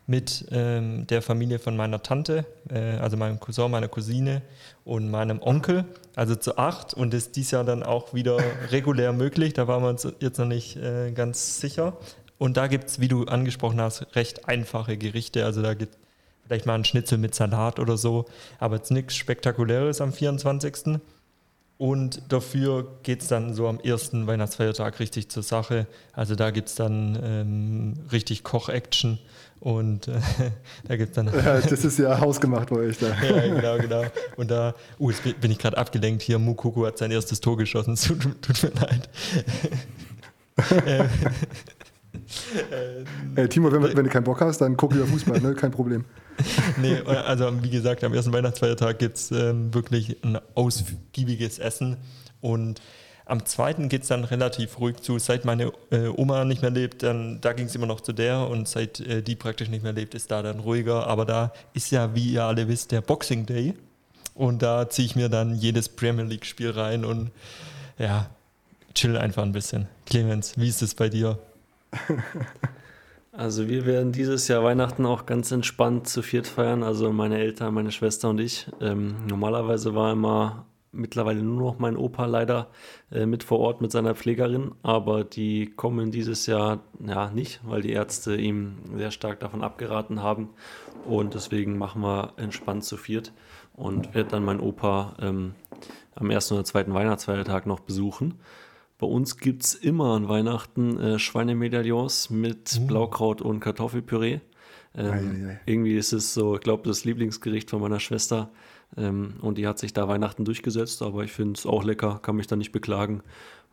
[0.07, 4.43] mit ähm, der Familie von meiner Tante, äh, also meinem Cousin, meiner Cousine
[4.85, 6.95] und meinem Onkel, also zu acht.
[6.95, 8.39] Und ist dieses Jahr dann auch wieder
[8.71, 9.55] regulär möglich.
[9.55, 11.97] Da waren wir uns jetzt noch nicht äh, ganz sicher.
[12.37, 15.45] Und da gibt es, wie du angesprochen hast, recht einfache Gerichte.
[15.45, 15.97] Also da gibt
[16.47, 18.27] vielleicht mal ein Schnitzel mit Salat oder so,
[18.59, 20.99] aber jetzt nichts Spektakuläres am 24.
[21.77, 25.89] Und dafür geht es dann so am ersten Weihnachtsfeiertag richtig zur Sache.
[26.13, 29.19] Also da gibt es dann ähm, richtig Koch-Action
[29.59, 30.21] und äh,
[30.87, 31.27] da gibt es dann.
[31.35, 33.09] Ja, das ist ja hausgemacht bei euch da.
[33.23, 34.05] ja, genau, genau.
[34.37, 36.23] Und da, uh, jetzt bin- bin ich gerade abgelenkt.
[36.23, 37.97] Hier, Mukuku hat sein erstes Tor geschossen.
[37.97, 39.09] Tut, tut mir leid.
[43.37, 45.55] Äh, Timo, wenn, wenn du keinen Bock hast, dann guck wieder Fußball, ne?
[45.55, 46.05] kein Problem.
[46.81, 51.97] nee, also wie gesagt, am ersten Weihnachtsfeiertag gibt es ähm, wirklich ein ausgiebiges Essen
[52.41, 52.81] und
[53.27, 55.19] am zweiten geht es dann relativ ruhig zu.
[55.19, 58.49] Seit meine äh, Oma nicht mehr lebt, dann, da ging es immer noch zu der
[58.49, 61.07] und seit äh, die praktisch nicht mehr lebt, ist da dann ruhiger.
[61.07, 63.75] Aber da ist ja, wie ihr alle wisst, der Boxing Day.
[64.35, 67.31] Und da ziehe ich mir dann jedes Premier League-Spiel rein und
[67.99, 68.29] ja,
[68.95, 69.89] chill einfach ein bisschen.
[70.07, 71.39] Clemens, wie ist es bei dir?
[73.37, 77.75] Also wir werden dieses Jahr Weihnachten auch ganz entspannt zu viert feiern, also meine Eltern,
[77.75, 78.69] meine Schwester und ich.
[78.81, 82.69] Ähm, normalerweise war immer mittlerweile nur noch mein Opa leider
[83.11, 87.83] äh, mit vor Ort mit seiner Pflegerin, aber die kommen dieses Jahr ja nicht, weil
[87.83, 90.51] die Ärzte ihm sehr stark davon abgeraten haben
[91.05, 93.33] und deswegen machen wir entspannt zu viert
[93.75, 95.55] und werde dann meinen Opa ähm,
[96.15, 98.35] am ersten oder zweiten Weihnachtsfeiertag noch besuchen.
[98.99, 102.87] Bei uns gibt es immer an Weihnachten äh, Schweinemedaillons mit mhm.
[102.87, 104.41] Blaukraut und Kartoffelpüree.
[104.97, 105.61] Ähm, ei, ei, ei.
[105.67, 108.51] Irgendwie ist es so, ich glaube, das Lieblingsgericht von meiner Schwester.
[108.97, 112.37] Ähm, und die hat sich da Weihnachten durchgesetzt, aber ich finde es auch lecker, kann
[112.37, 113.23] mich da nicht beklagen.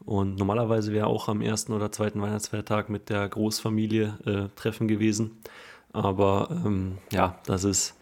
[0.04, 5.38] Und normalerweise wäre auch am ersten oder zweiten Weihnachtsfeiertag mit der Großfamilie äh, Treffen gewesen.
[5.94, 7.96] Aber ähm, ja, das ist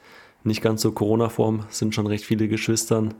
[0.43, 3.13] nicht ganz so Corona-Form, sind schon recht viele Geschwistern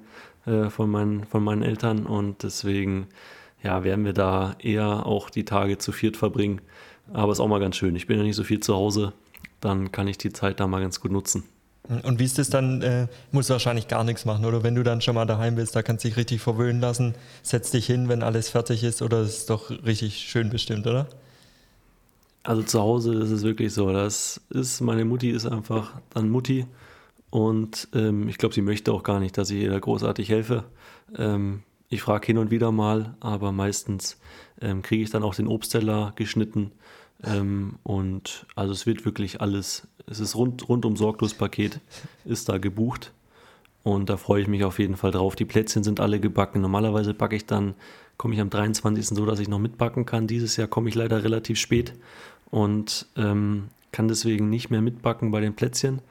[0.46, 3.08] äh, von, meinen, von meinen Eltern und deswegen
[3.64, 6.62] ja, werden wir da eher auch die Tage zu viert verbringen.
[7.12, 7.96] Aber ist auch mal ganz schön.
[7.96, 9.14] Ich bin ja nicht so viel zu Hause,
[9.62, 11.44] dann kann ich die Zeit da mal ganz gut nutzen.
[12.04, 12.84] Und wie ist das dann?
[12.84, 15.76] Äh, musst du wahrscheinlich gar nichts machen, oder wenn du dann schon mal daheim bist,
[15.76, 19.22] da kannst du dich richtig verwöhnen lassen, setz dich hin, wenn alles fertig ist, oder
[19.22, 21.08] ist es doch richtig schön bestimmt, oder?
[22.44, 23.92] Also zu Hause ist es wirklich so.
[23.92, 26.68] Das ist, meine Mutti ist einfach dann Mutti
[27.32, 30.66] und ähm, ich glaube, sie möchte auch gar nicht, dass ich ihr da großartig helfe.
[31.18, 34.20] Ähm, ich frage hin und wieder mal, aber meistens
[34.62, 36.72] ähm, kriege ich dann auch den Obstteller geschnitten.
[37.24, 41.80] Ähm, und also es wird wirklich alles, es ist rund, rundum sorglos Paket,
[42.26, 43.12] ist da gebucht.
[43.84, 45.36] Und da freue ich mich auf jeden Fall drauf.
[45.36, 46.62] Die Plätzchen sind alle gebacken.
[46.62, 47.74] Normalerweise backe ich dann,
[48.18, 49.08] komme ich am 23.
[49.08, 50.28] so, dass ich noch mitbacken kann.
[50.28, 51.94] Dieses Jahr komme ich leider relativ spät
[52.52, 56.02] und ähm, kann deswegen nicht mehr mitbacken bei den Plätzchen.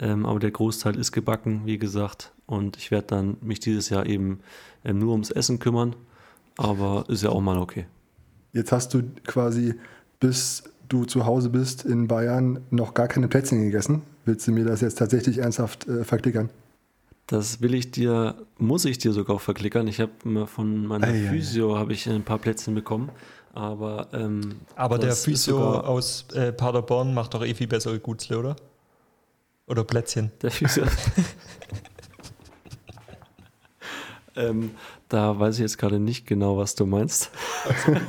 [0.00, 2.32] Ähm, aber der Großteil ist gebacken, wie gesagt.
[2.48, 4.40] Und ich werde dann mich dieses Jahr eben
[4.82, 5.94] äh, nur ums Essen kümmern.
[6.56, 7.86] Aber ist ja auch mal okay.
[8.52, 9.74] Jetzt hast du quasi,
[10.18, 14.02] bis du zu Hause bist in Bayern, noch gar keine Plätzchen gegessen.
[14.24, 16.48] Willst du mir das jetzt tatsächlich ernsthaft äh, verklickern?
[17.26, 19.86] Das will ich dir, muss ich dir sogar verklickern.
[19.86, 23.10] Ich habe von meiner ei, Physio habe ich ein paar Plätzchen bekommen.
[23.52, 28.56] Aber, ähm, aber der Physio aus äh, Paderborn macht doch eh viel bessere Gutzle, oder?
[29.66, 30.32] Oder Plätzchen.
[30.40, 30.84] Der Physio.
[34.38, 34.70] ähm,
[35.08, 37.30] da weiß ich jetzt gerade nicht genau, was du meinst.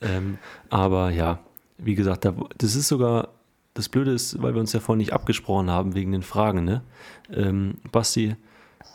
[0.00, 1.40] ähm, aber ja,
[1.78, 2.26] wie gesagt,
[2.58, 3.28] das ist sogar,
[3.74, 6.82] das Blöde ist, weil wir uns ja vorhin nicht abgesprochen haben wegen den Fragen, ne?
[7.32, 8.36] Ähm, Basti,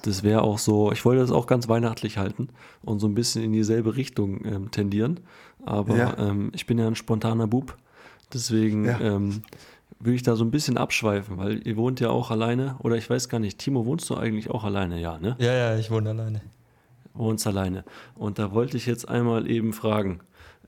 [0.04, 2.50] das wäre auch so, ich wollte das auch ganz weihnachtlich halten
[2.84, 5.20] und so ein bisschen in dieselbe Richtung ähm, tendieren.
[5.66, 6.18] Aber ja.
[6.18, 7.76] ähm, ich bin ja ein spontaner Bub
[8.34, 9.00] Deswegen ja.
[10.06, 12.76] Würde ich da so ein bisschen abschweifen, weil ihr wohnt ja auch alleine.
[12.80, 15.00] Oder ich weiß gar nicht, Timo, wohnst du eigentlich auch alleine?
[15.00, 15.36] Ja, ne?
[15.40, 16.42] Ja, ja, ich wohne alleine.
[17.14, 17.84] Wohnst alleine.
[18.16, 20.22] Und da wollte ich jetzt einmal eben fragen,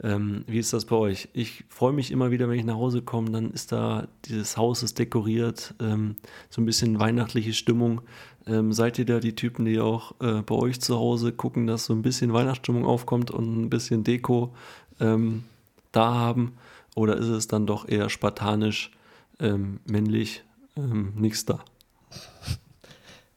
[0.04, 1.30] ähm, wie ist das bei euch?
[1.34, 4.84] Ich freue mich immer wieder, wenn ich nach Hause komme, dann ist da, dieses Haus
[4.84, 6.16] ist dekoriert, ähm,
[6.50, 8.02] so ein bisschen weihnachtliche Stimmung.
[8.46, 11.86] Ähm, seid ihr da die Typen, die auch äh, bei euch zu Hause gucken, dass
[11.86, 14.54] so ein bisschen Weihnachtsstimmung aufkommt und ein bisschen Deko
[15.00, 15.44] ähm,
[15.92, 16.54] da haben?
[16.96, 18.92] Oder ist es dann doch eher spartanisch,
[19.40, 20.44] ähm, männlich,
[20.76, 21.64] ähm, nichts da?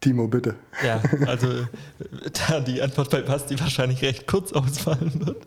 [0.01, 0.55] Timo, bitte.
[0.83, 1.49] Ja, also
[2.49, 5.47] da die Antwort bei Basti wahrscheinlich recht kurz ausfallen wird.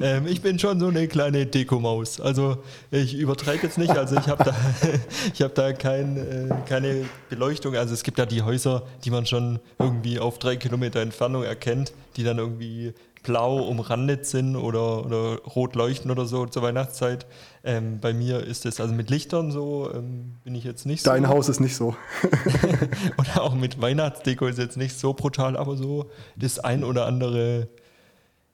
[0.00, 2.18] Ähm, ich bin schon so eine kleine Dekomaus.
[2.18, 3.90] Also ich übertreibe jetzt nicht.
[3.90, 4.56] Also ich habe da,
[5.34, 7.76] ich hab da kein, äh, keine Beleuchtung.
[7.76, 11.92] Also es gibt ja die Häuser, die man schon irgendwie auf drei Kilometer Entfernung erkennt,
[12.16, 17.26] die dann irgendwie blau umrandet sind oder, oder rot leuchten oder so zur Weihnachtszeit.
[17.62, 21.22] Ähm, bei mir ist es also mit Lichtern so, ähm, bin ich jetzt nicht Dein
[21.22, 21.28] so.
[21.28, 21.94] Dein Haus ist nicht so.
[23.18, 27.68] oder auch mit Weihnachtsdeko ist jetzt nicht so brutal, aber so das ein oder andere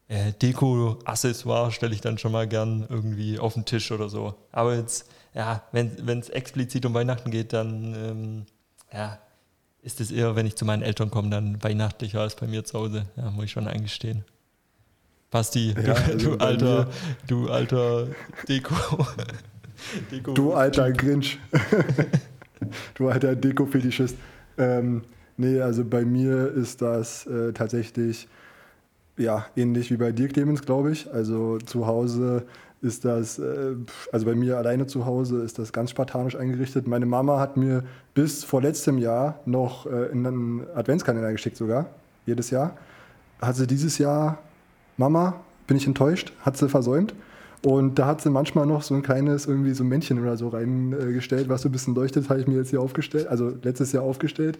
[0.07, 4.35] äh, Deko-Accessoire stelle ich dann schon mal gern irgendwie auf den Tisch oder so.
[4.51, 8.45] Aber jetzt, ja, wenn es explizit um Weihnachten geht, dann ähm,
[8.93, 9.19] ja,
[9.81, 12.79] ist es eher, wenn ich zu meinen Eltern komme, dann weihnachtlicher als bei mir zu
[12.79, 13.05] Hause.
[13.15, 14.25] Ja, muss ich schon eingestehen.
[15.29, 16.87] Basti, ja, also du, alter,
[17.27, 18.07] du alter
[18.47, 18.75] Deko.
[20.11, 21.39] Deko du alter Grinch.
[22.95, 24.15] du alter Deko-Fetischist.
[24.57, 25.03] Ähm,
[25.35, 28.27] nee, also bei mir ist das äh, tatsächlich
[29.17, 31.11] ja, ähnlich wie bei dir, Clemens, glaube ich.
[31.11, 32.43] Also zu Hause
[32.81, 33.75] ist das, äh,
[34.11, 36.87] also bei mir alleine zu Hause ist das ganz spartanisch eingerichtet.
[36.87, 41.87] Meine Mama hat mir bis vor letztem Jahr noch äh, in einen Adventskalender geschickt sogar,
[42.25, 42.77] jedes Jahr.
[43.41, 44.39] Hat sie dieses Jahr,
[44.97, 47.13] Mama, bin ich enttäuscht, hat sie versäumt.
[47.65, 50.49] Und da hat sie manchmal noch so ein kleines irgendwie so ein Männchen oder so
[50.49, 54.03] reingestellt, was so ein bisschen leuchtet, habe ich mir jetzt hier aufgestellt, also letztes Jahr
[54.03, 54.57] aufgestellt.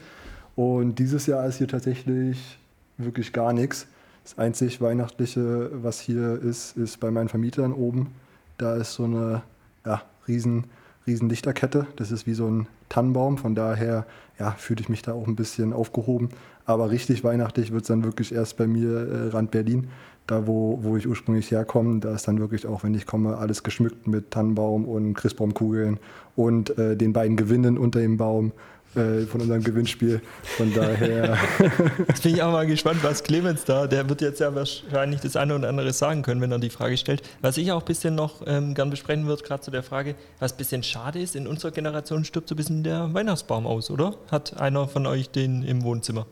[0.56, 2.58] Und dieses Jahr ist hier tatsächlich
[2.98, 3.88] wirklich gar nichts.
[4.24, 8.12] Das einzig Weihnachtliche, was hier ist, ist bei meinen Vermietern oben.
[8.58, 9.44] Da ist so eine
[9.86, 10.66] ja, riesen,
[11.06, 11.86] riesen Lichterkette.
[11.96, 13.38] Das ist wie so ein Tannenbaum.
[13.38, 14.06] Von daher
[14.40, 16.30] ja, fühle ich mich da auch ein bisschen aufgehoben.
[16.66, 19.88] Aber richtig weihnachtlich wird es dann wirklich erst bei mir äh, Rand Berlin.
[20.28, 23.64] Da, wo, wo ich ursprünglich herkomme, da ist dann wirklich auch, wenn ich komme, alles
[23.64, 26.00] geschmückt mit Tannenbaum und Christbaumkugeln
[26.36, 28.52] und äh, den beiden Gewinnen unter dem Baum
[28.96, 30.22] äh, von unserem Gewinnspiel.
[30.44, 31.38] Von daher.
[32.08, 35.36] Jetzt bin ich auch mal gespannt, was Clemens da, der wird jetzt ja wahrscheinlich das
[35.36, 37.22] eine oder andere sagen können, wenn er die Frage stellt.
[37.42, 40.54] Was ich auch ein bisschen noch ähm, gern besprechen würde, gerade zu der Frage, was
[40.54, 44.16] ein bisschen schade ist, in unserer Generation stirbt so ein bisschen der Weihnachtsbaum aus, oder?
[44.32, 46.26] Hat einer von euch den im Wohnzimmer?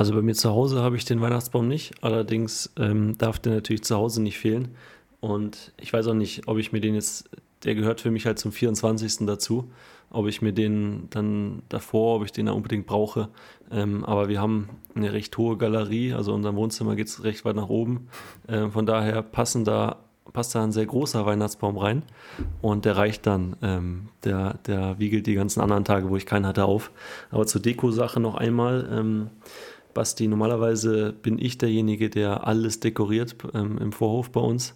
[0.00, 3.84] Also bei mir zu Hause habe ich den Weihnachtsbaum nicht, allerdings ähm, darf der natürlich
[3.84, 4.68] zu Hause nicht fehlen.
[5.20, 7.28] Und ich weiß auch nicht, ob ich mir den jetzt,
[7.64, 9.26] der gehört für mich halt zum 24.
[9.26, 9.70] dazu
[10.10, 13.28] ob ich mir den dann davor, ob ich den da unbedingt brauche.
[13.70, 17.56] Ähm, aber wir haben eine recht hohe Galerie, also unser Wohnzimmer geht es recht weit
[17.56, 18.08] nach oben.
[18.48, 19.98] Ähm, von daher passen da,
[20.32, 22.02] passt da ein sehr großer Weihnachtsbaum rein
[22.60, 23.56] und der reicht dann.
[23.62, 26.90] Ähm, der, der wiegelt die ganzen anderen Tage, wo ich keinen hatte, auf.
[27.30, 28.88] Aber zur Deko-Sache noch einmal.
[29.94, 34.74] Basti, normalerweise bin ich derjenige, der alles dekoriert ähm, im Vorhof bei uns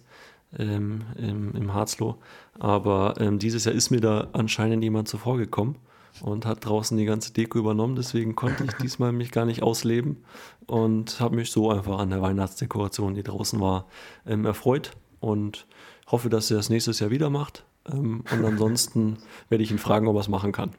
[0.57, 2.17] ähm, im, im Harzloh.
[2.59, 5.77] Aber ähm, dieses Jahr ist mir da anscheinend jemand zuvor gekommen
[6.21, 7.95] und hat draußen die ganze Deko übernommen.
[7.95, 10.23] Deswegen konnte ich diesmal mich gar nicht ausleben
[10.67, 13.87] und habe mich so einfach an der Weihnachtsdekoration, die draußen war,
[14.25, 15.67] ähm, erfreut und
[16.07, 17.65] hoffe, dass er das nächstes Jahr wieder macht.
[17.91, 19.17] Ähm, und ansonsten
[19.49, 20.71] werde ich ihn fragen, ob er es machen kann.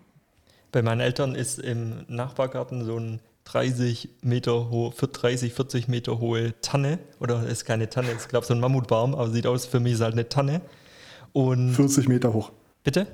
[0.73, 6.55] Bei meinen Eltern ist im Nachbargarten so ein 30 Meter hohe, 30, 40 Meter hohe
[6.61, 6.99] Tanne.
[7.21, 9.95] Oder ist keine Tanne, ist glaube ich so ein Mammutbaum, aber sieht aus, für mich
[9.95, 10.61] ist halt eine Tanne.
[11.33, 12.53] Und 40 Meter hoch.
[12.83, 13.07] Bitte?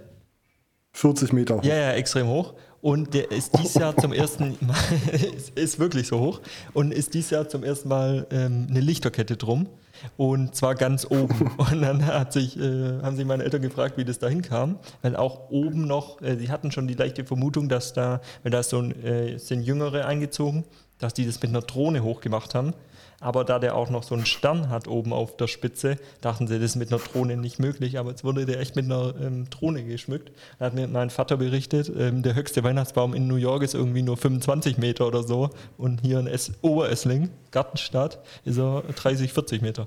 [0.95, 1.65] 40 Meter hoch.
[1.65, 2.55] Ja, ja, extrem hoch.
[2.81, 4.77] Und der ist dieses Jahr zum ersten Mal,
[5.37, 6.41] ist, ist, wirklich so hoch,
[6.73, 9.69] und ist dieses Jahr zum ersten Mal ähm, eine Lichterkette drum.
[10.17, 11.53] Und zwar ganz oben.
[11.57, 14.79] Und dann hat sich, äh, haben sich meine Eltern gefragt, wie das da hinkam.
[15.03, 18.63] Weil auch oben noch, äh, sie hatten schon die leichte Vermutung, dass da, weil da
[18.63, 20.65] so ein, äh, sind Jüngere eingezogen,
[20.99, 22.75] dass die das mit einer Drohne hochgemacht haben.
[23.23, 26.55] Aber da der auch noch so einen Stern hat oben auf der Spitze, dachten sie,
[26.55, 27.99] das ist mit einer Drohne nicht möglich.
[27.99, 30.33] Aber jetzt wurde der echt mit einer ähm, Drohne geschmückt.
[30.59, 34.03] Da hat mir mein Vater berichtet, ähm, der höchste Weihnachtsbaum in New York ist irgendwie
[34.03, 35.51] nur 25 Meter oder so.
[35.79, 39.87] Und hier in es Oberessling, Gartenstadt, ist er 30, 40 Meter.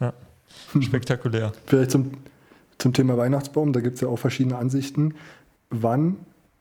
[0.00, 0.12] Ja.
[0.80, 1.52] Spektakulär.
[1.66, 2.12] Vielleicht zum,
[2.76, 5.14] zum Thema Weihnachtsbaum, da gibt es ja auch verschiedene Ansichten,
[5.70, 6.16] wann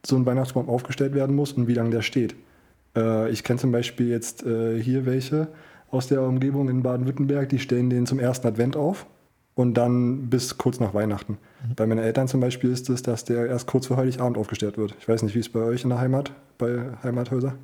[0.05, 2.35] so ein Weihnachtsbaum aufgestellt werden muss und wie lange der steht.
[2.95, 5.49] Äh, ich kenne zum Beispiel jetzt äh, hier welche,
[5.89, 9.05] aus der Umgebung in Baden-Württemberg, die stellen den zum ersten Advent auf
[9.55, 11.33] und dann bis kurz nach Weihnachten.
[11.33, 11.75] Mhm.
[11.75, 14.95] Bei meinen Eltern zum Beispiel ist es, dass der erst kurz vor Heiligabend aufgestellt wird.
[14.99, 17.55] Ich weiß nicht, wie es bei euch in der Heimat, bei Heimathäuser?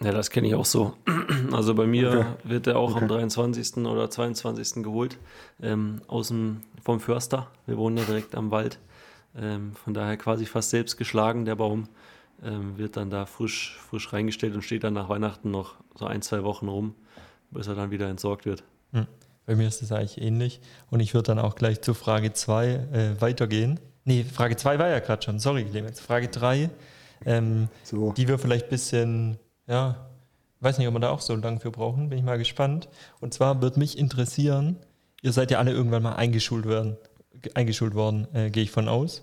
[0.00, 0.94] Ja, das kenne ich auch so.
[1.52, 2.24] Also bei mir okay.
[2.44, 3.02] wird der auch okay.
[3.02, 3.78] am 23.
[3.78, 4.82] oder 22.
[4.82, 5.18] geholt,
[5.62, 7.48] ähm, aus dem, vom Förster.
[7.66, 8.78] Wir wohnen ja direkt am Wald.
[9.36, 11.88] Ähm, von daher quasi fast selbst geschlagen, der Baum.
[12.44, 16.22] Ähm, wird dann da frisch, frisch reingestellt und steht dann nach Weihnachten noch so ein,
[16.22, 16.94] zwei Wochen rum
[17.50, 18.64] bis er dann wieder entsorgt wird.
[18.92, 19.06] Hm.
[19.46, 20.60] Bei mir ist es eigentlich ähnlich.
[20.90, 23.80] Und ich würde dann auch gleich zu Frage 2 äh, weitergehen.
[24.04, 25.38] Nee, Frage 2 war ja gerade schon.
[25.38, 26.00] Sorry, Clemens.
[26.00, 26.70] Frage 3,
[27.24, 28.12] ähm, so.
[28.12, 30.08] die wir vielleicht ein bisschen, ja,
[30.60, 32.10] weiß nicht, ob wir da auch so lange für brauchen.
[32.10, 32.88] Bin ich mal gespannt.
[33.20, 34.76] Und zwar würde mich interessieren,
[35.22, 36.96] ihr seid ja alle irgendwann mal eingeschult werden,
[37.54, 39.22] eingeschult worden, äh, gehe ich von aus.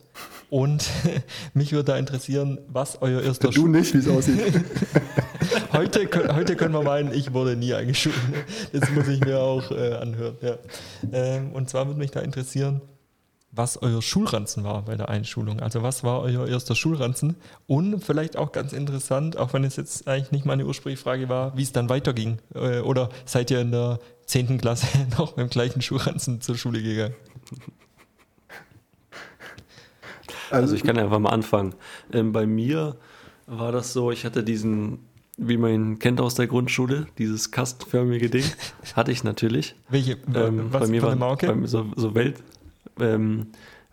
[0.50, 0.90] Und
[1.54, 4.40] mich würde da interessieren, was euer erster Du nicht, wie es aussieht.
[5.74, 8.16] heute, heute können wir meinen, ich wurde nie eingeschult.
[8.74, 10.38] Das muss ich mir auch äh, anhören.
[10.42, 10.58] Ja.
[11.12, 12.82] Ähm, und zwar würde mich da interessieren,
[13.52, 15.62] was euer Schulranzen war bei der Einschulung.
[15.62, 17.38] Also was war euer erster Schulranzen?
[17.68, 21.56] Und vielleicht auch ganz interessant, auch wenn es jetzt eigentlich nicht meine ursprüngliche Frage war,
[21.58, 22.40] wie es dann weiterging.
[22.54, 24.58] Äh, oder seid ihr in der 10.
[24.58, 24.88] Klasse
[25.18, 27.16] noch mit dem gleichen Schulranzen zur Schule gegangen?
[30.52, 31.76] Also ich kann einfach mal anfangen.
[32.12, 32.98] Ähm, bei mir
[33.48, 35.00] war das so, ich hatte diesen
[35.38, 38.46] wie man ihn kennt aus der Grundschule, dieses kastenförmige Ding,
[38.96, 39.76] hatte ich natürlich.
[39.90, 41.48] Welche, ähm, was bei mir eine Marke?
[41.48, 42.42] Bei mir so, so Welt,
[43.00, 43.48] ähm,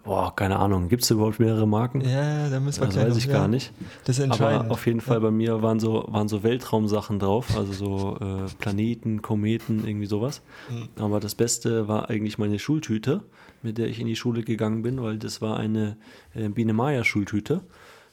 [0.05, 0.88] Boah, keine Ahnung.
[0.88, 2.01] Gibt es überhaupt mehrere Marken?
[2.01, 3.32] Ja, da müssen wir Das gleich weiß ich ja.
[3.34, 3.72] gar nicht.
[4.05, 4.70] Das ist Aber entscheidend.
[4.72, 9.22] auf jeden Fall bei mir waren so, waren so Weltraumsachen drauf, also so äh, Planeten,
[9.22, 10.43] Kometen, irgendwie sowas.
[10.70, 10.88] Mhm.
[11.01, 13.22] Aber das Beste war eigentlich meine Schultüte,
[13.62, 15.97] mit der ich in die Schule gegangen bin, weil das war eine
[16.34, 17.61] äh, Biene Maya Schultüte,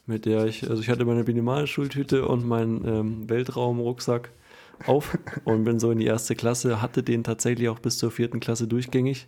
[0.10, 4.32] mit der ich, also ich hatte meine Biene Maya Schultüte und meinen ähm, Weltraumrucksack
[4.86, 8.40] auf und bin so in die erste Klasse, hatte den tatsächlich auch bis zur vierten
[8.40, 9.28] Klasse durchgängig.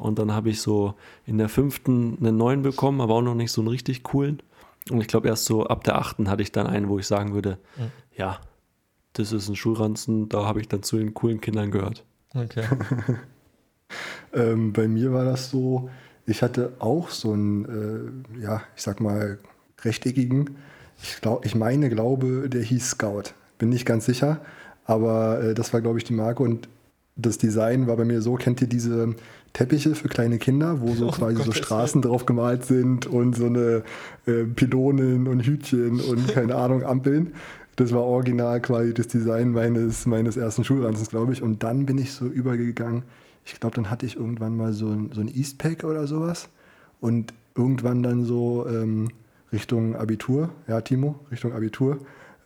[0.00, 3.52] Und dann habe ich so in der fünften einen neuen bekommen, aber auch noch nicht
[3.52, 4.42] so einen richtig coolen.
[4.90, 7.34] Und ich glaube, erst so ab der achten hatte ich dann einen, wo ich sagen
[7.34, 7.58] würde,
[8.16, 8.40] ja,
[9.12, 12.04] das ist ein Schulranzen, da habe ich dann zu den coolen Kindern gehört.
[12.34, 12.64] Okay.
[14.32, 15.88] Ähm, bei mir war das so,
[16.26, 19.38] ich hatte auch so einen, äh, ja, ich sag mal,
[19.84, 20.56] rechteckigen,
[21.02, 23.34] ich, glaub, ich meine, glaube, der hieß Scout.
[23.58, 24.40] Bin nicht ganz sicher,
[24.84, 26.68] aber äh, das war, glaube ich, die Marke und
[27.16, 29.14] das Design war bei mir so, kennt ihr diese
[29.52, 33.36] Teppiche für kleine Kinder, wo so Oh, quasi so Gottes Straßen drauf gemalt sind und
[33.36, 33.82] so eine
[34.26, 37.34] äh, Pylonen und Hütchen und keine Ahnung, Ampeln.
[37.76, 41.42] Das war original quasi das Design meines, meines ersten Schulranzens, glaube ich.
[41.42, 43.04] Und dann bin ich so übergegangen.
[43.44, 46.48] Ich glaube, dann hatte ich irgendwann mal so ein, so ein Eastpack oder sowas.
[47.00, 49.10] Und irgendwann dann so ähm,
[49.52, 51.98] Richtung Abitur, ja, Timo, Richtung Abitur,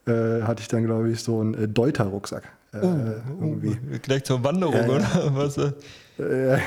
[0.06, 2.44] äh, hatte ich dann, glaube ich, so einen äh, Deuter-Rucksack.
[2.74, 2.78] Äh,
[3.40, 3.76] irgendwie.
[4.00, 4.88] Gleich zur Wanderung, Ja, ja.
[4.88, 5.34] oder?
[5.36, 5.72] Was, äh,
[6.18, 6.58] Äh,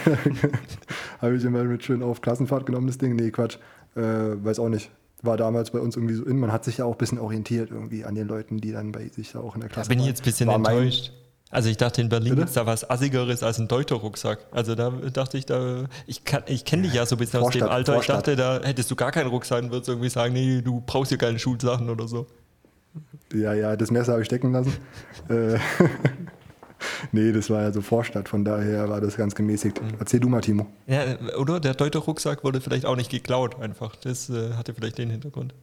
[1.22, 3.16] Habe ich immer mit schön auf Klassenfahrt genommen, das Ding.
[3.16, 3.58] Nee, Quatsch.
[3.96, 4.90] Äh, weiß auch nicht.
[5.22, 6.38] War damals bei uns irgendwie so in.
[6.40, 9.08] Man hat sich ja auch ein bisschen orientiert irgendwie an den Leuten, die dann bei
[9.08, 10.10] sich da auch in der da Klasse bin ich waren.
[10.10, 11.12] jetzt ein bisschen War mein- enttäuscht.
[11.52, 14.40] Also ich dachte, in Berlin gibt es da was Assigeres als ein Deuter-Rucksack.
[14.52, 17.52] Also da dachte ich, da ich, kann- ich kenne dich ja so ein bisschen aus
[17.52, 17.94] dem Vorstadt, Alter.
[17.94, 18.28] Vorstadt.
[18.28, 21.10] Ich dachte, da hättest du gar keinen Rucksack und würdest irgendwie sagen, nee, du brauchst
[21.10, 22.26] hier keine Schulsachen oder so.
[23.34, 24.74] Ja, ja, das Messer habe ich stecken lassen.
[25.30, 25.58] äh,
[27.12, 29.82] nee, das war ja so Vorstadt, von daher war das ganz gemäßigt.
[29.82, 29.88] Mhm.
[30.00, 30.68] Erzähl du mal, Timo.
[30.88, 31.04] Ja,
[31.38, 31.60] oder?
[31.60, 33.96] Der Deuter-Rucksack wurde vielleicht auch nicht geklaut einfach.
[33.98, 35.54] Das äh, hatte vielleicht den Hintergrund.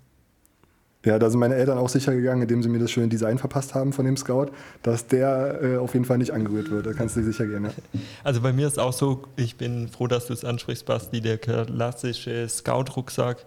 [1.05, 3.75] Ja, da sind meine Eltern auch sicher gegangen, indem sie mir das schöne Design verpasst
[3.75, 4.47] haben von dem Scout,
[4.83, 6.87] dass der äh, auf jeden Fall nicht angerührt wird.
[6.87, 7.65] Da kannst du dir sicher gehen.
[7.65, 7.71] Ja.
[8.25, 11.39] Also bei mir ist auch so, ich bin froh, dass du es ansprichst, Basti, der
[11.39, 13.45] klassische Scout-Rucksack.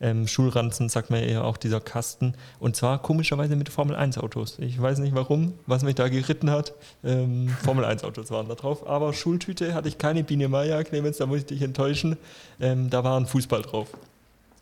[0.00, 2.34] Ähm, Schulranzen sagt man eher auch dieser Kasten.
[2.58, 4.58] Und zwar komischerweise mit Formel-1-Autos.
[4.58, 6.74] Ich weiß nicht warum, was mich da geritten hat.
[7.04, 8.86] Ähm, Formel-1-Autos waren da drauf.
[8.86, 12.16] Aber Schultüte hatte ich keine Biene Meier, Clemens, da muss ich dich enttäuschen.
[12.60, 13.88] Ähm, da war ein Fußball drauf.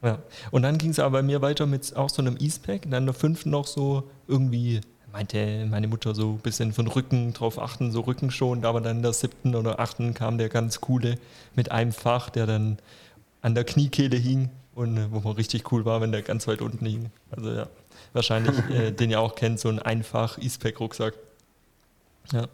[0.02, 0.18] Ja.
[0.50, 2.82] Und dann ging es aber bei mir weiter mit auch so einem Eastpack.
[2.82, 4.80] Dann in der fünften noch so irgendwie,
[5.12, 8.64] meinte meine Mutter so ein bisschen von Rücken drauf achten, so Rücken schon.
[8.64, 11.16] Aber dann in der siebten oder achten kam der ganz coole
[11.56, 12.78] mit einem Fach, der dann
[13.42, 16.62] an der Kniekehle hing und äh, wo man richtig cool war, wenn der ganz weit
[16.62, 17.10] unten hing.
[17.30, 17.66] Also ja,
[18.12, 21.14] wahrscheinlich, äh, den ihr auch kennt, so ein einfach Eastpack-Rucksack.
[22.32, 22.46] Ja.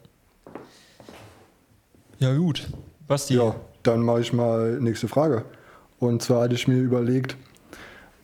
[2.17, 2.67] Ja, gut.
[3.07, 3.35] Basti.
[3.35, 5.45] Ja, dann mache ich mal nächste Frage.
[5.99, 7.37] Und zwar hatte ich mir überlegt,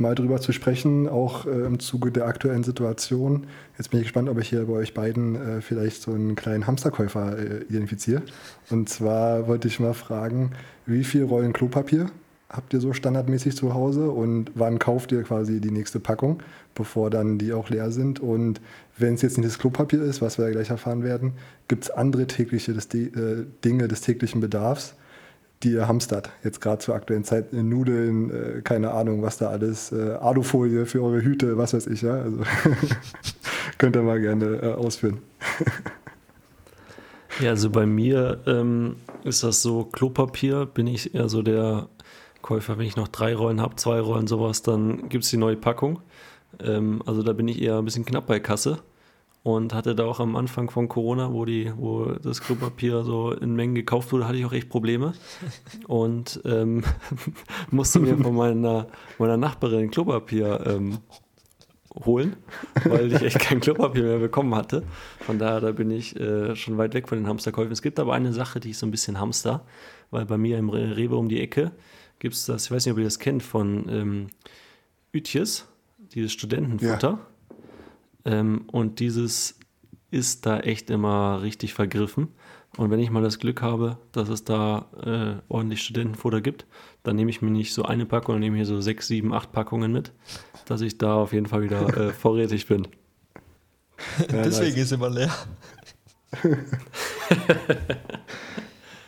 [0.01, 3.47] mal drüber zu sprechen, auch äh, im Zuge der aktuellen Situation.
[3.77, 6.67] Jetzt bin ich gespannt, ob ich hier bei euch beiden äh, vielleicht so einen kleinen
[6.67, 8.23] Hamsterkäufer äh, identifiziere.
[8.69, 10.51] Und zwar wollte ich mal fragen,
[10.85, 12.07] wie viel Rollen Klopapier
[12.49, 16.43] habt ihr so standardmäßig zu Hause und wann kauft ihr quasi die nächste Packung,
[16.75, 18.19] bevor dann die auch leer sind?
[18.19, 18.59] Und
[18.97, 21.33] wenn es jetzt nicht das Klopapier ist, was wir ja gleich erfahren werden,
[21.69, 24.95] gibt es andere tägliche des, äh, Dinge des täglichen Bedarfs,
[25.63, 29.49] die ihr hamstert, jetzt gerade zur aktuellen Zeit, in Nudeln, äh, keine Ahnung, was da
[29.49, 32.15] alles, äh, Alufolie für eure Hüte, was weiß ich, ja.
[32.15, 32.39] Also
[33.77, 35.19] könnt ihr mal gerne äh, ausführen.
[37.39, 41.87] Ja, also bei mir ähm, ist das so, Klopapier bin ich eher so der
[42.41, 45.55] Käufer, wenn ich noch drei Rollen habe, zwei Rollen sowas, dann gibt es die neue
[45.55, 46.01] Packung.
[46.59, 48.79] Ähm, also da bin ich eher ein bisschen knapp bei Kasse
[49.43, 53.55] und hatte da auch am Anfang von Corona, wo, die, wo das Klopapier so in
[53.55, 55.13] Mengen gekauft wurde, hatte ich auch echt Probleme
[55.87, 56.83] und ähm,
[57.71, 58.87] musste mir von meiner,
[59.17, 60.99] meiner Nachbarin Klopapier ähm,
[62.05, 62.37] holen,
[62.85, 64.83] weil ich echt kein Klopapier mehr bekommen hatte.
[65.19, 67.71] Von daher, da bin ich äh, schon weit weg von den Hamsterkäufen.
[67.71, 69.65] Es gibt aber eine Sache, die ich so ein bisschen hamster,
[70.09, 71.71] weil bei mir im Re Rewe um die Ecke
[72.19, 74.27] gibt es das, ich weiß nicht, ob ihr das kennt, von ähm,
[75.11, 75.67] Ütjes,
[76.13, 77.19] dieses Studentenfutter.
[78.25, 79.59] Ähm, und dieses
[80.11, 82.29] ist da echt immer richtig vergriffen.
[82.77, 86.65] Und wenn ich mal das Glück habe, dass es da äh, ordentlich Studentenfutter gibt,
[87.03, 89.33] dann nehme ich mir nicht so eine Packung, dann nehme ich hier so sechs, sieben,
[89.33, 90.13] acht Packungen mit,
[90.65, 92.87] dass ich da auf jeden Fall wieder äh, vorrätig bin.
[94.31, 95.33] Ja, Deswegen ist immer leer.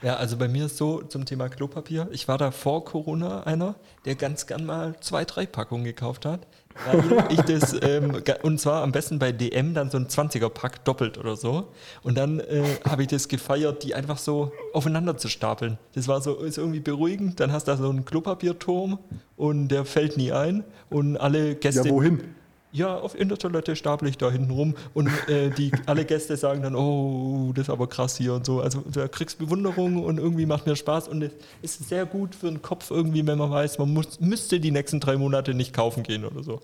[0.04, 2.10] Ja, also bei mir ist so zum Thema Klopapier.
[2.12, 6.46] Ich war da vor Corona einer, der ganz gern mal zwei, drei Packungen gekauft hat.
[6.86, 11.18] Weil ich das, ähm, und zwar am besten bei DM dann so ein 20er-Pack doppelt
[11.18, 11.70] oder so.
[12.02, 15.78] Und dann äh, habe ich das gefeiert, die einfach so aufeinander zu stapeln.
[15.96, 17.40] Das war so ist irgendwie beruhigend.
[17.40, 19.00] Dann hast du da so einen Klopapierturm
[19.38, 20.64] und der fällt nie ein.
[20.90, 21.88] Und alle Gäste.
[21.88, 22.36] Ja, wohin?
[22.74, 26.36] Ja, auf in der Toilette stapel ich da hinten rum und äh, die, alle Gäste
[26.38, 28.62] sagen dann, oh, das ist aber krass hier und so.
[28.62, 32.48] Also da kriegst Bewunderung und irgendwie macht mir Spaß und es ist sehr gut für
[32.48, 36.02] den Kopf irgendwie, wenn man weiß, man muss, müsste die nächsten drei Monate nicht kaufen
[36.02, 36.62] gehen oder so.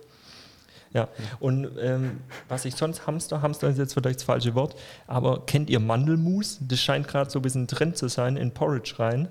[0.93, 5.45] Ja, und ähm, was ich sonst Hamster, Hamster ist jetzt vielleicht das falsche Wort, aber
[5.45, 6.57] kennt ihr Mandelmus?
[6.62, 9.28] Das scheint gerade so ein bisschen Trend zu sein in Porridge rein,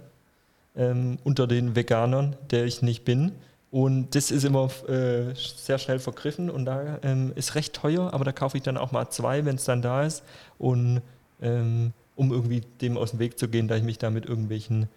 [0.76, 3.32] ähm, unter den Veganern, der ich nicht bin.
[3.70, 8.24] Und das ist immer äh, sehr schnell vergriffen und da ähm, ist recht teuer, aber
[8.24, 10.22] da kaufe ich dann auch mal zwei, wenn es dann da ist.
[10.58, 11.02] Und
[11.42, 14.88] ähm, um irgendwie dem aus dem Weg zu gehen, da ich mich da mit irgendwelchen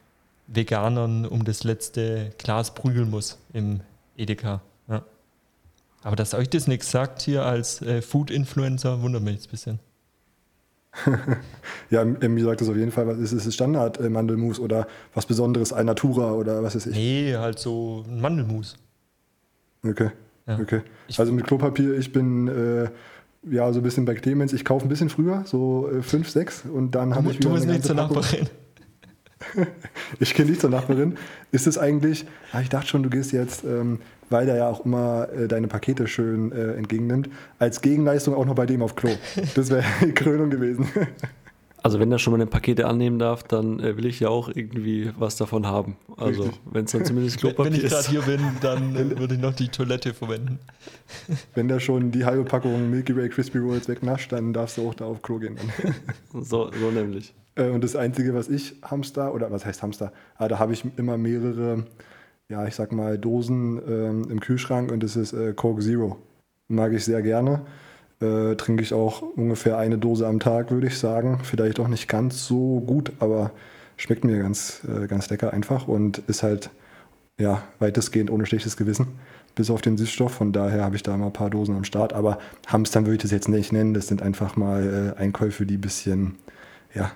[0.47, 3.81] Veganern um das letzte Glas prügeln muss im
[4.17, 4.61] Edeka.
[4.87, 5.03] Ja.
[6.03, 9.79] Aber dass euch das nichts sagt hier als äh, Food-Influencer, wundert mich jetzt ein bisschen.
[11.89, 15.25] Ja, mir sagt das auf jeden Fall, was ist es Standard äh, Mandelmus oder was
[15.25, 16.95] Besonderes, Alnatura oder was ist ich?
[16.95, 18.75] Nee, halt so ein Mandelmus.
[19.85, 20.11] Okay.
[20.47, 20.59] Ja.
[20.59, 20.81] okay.
[21.07, 22.89] Ich- Also mit Klopapier, ich bin äh,
[23.49, 24.53] ja so ein bisschen bei Clemens.
[24.53, 27.49] Ich kaufe ein bisschen früher, so äh, fünf, sechs und dann habe ich Du wieder
[27.51, 27.95] musst eine nicht zur.
[27.95, 28.47] Nachbarin.
[30.19, 31.17] Ich gehe nicht zur Nachbarin.
[31.51, 34.85] Ist es eigentlich, ah, ich dachte schon, du gehst jetzt, ähm, weil der ja auch
[34.85, 37.29] immer äh, deine Pakete schön äh, entgegennimmt,
[37.59, 39.11] als Gegenleistung auch noch bei dem auf Klo.
[39.55, 40.87] Das wäre die Krönung gewesen.
[41.83, 45.11] Also wenn er schon meine Pakete annehmen darf, dann äh, will ich ja auch irgendwie
[45.17, 45.97] was davon haben.
[46.17, 48.09] Also wenn es dann zumindest Wenn wenn Klopapier ich gerade ist.
[48.09, 50.59] hier bin, dann äh, würde ich noch die Toilette verwenden.
[51.55, 54.93] Wenn der schon die halbe Packung Milky Way Crispy Rolls wegnascht, dann darfst du auch
[54.93, 55.55] da auf Klo gehen.
[55.57, 55.95] Dann.
[56.43, 57.33] So, so nämlich.
[57.55, 60.85] Äh, Und das Einzige, was ich Hamster, oder was heißt Hamster, ah, da habe ich
[60.97, 61.85] immer mehrere,
[62.47, 66.17] ja, ich sag mal, Dosen ähm, im Kühlschrank und das ist äh, Coke Zero.
[66.67, 67.65] Mag ich sehr gerne.
[68.21, 71.39] Äh, trinke ich auch ungefähr eine Dose am Tag, würde ich sagen.
[71.43, 73.51] Vielleicht auch nicht ganz so gut, aber
[73.97, 76.69] schmeckt mir ganz, äh, ganz lecker einfach und ist halt,
[77.39, 79.07] ja, weitestgehend ohne schlechtes Gewissen.
[79.55, 82.13] Bis auf den Süßstoff, von daher habe ich da mal ein paar Dosen am Start.
[82.13, 83.93] Aber Hamstern würde ich das jetzt nicht nennen.
[83.93, 86.35] Das sind einfach mal äh, Einkäufe, die ein bisschen,
[86.93, 87.11] ja,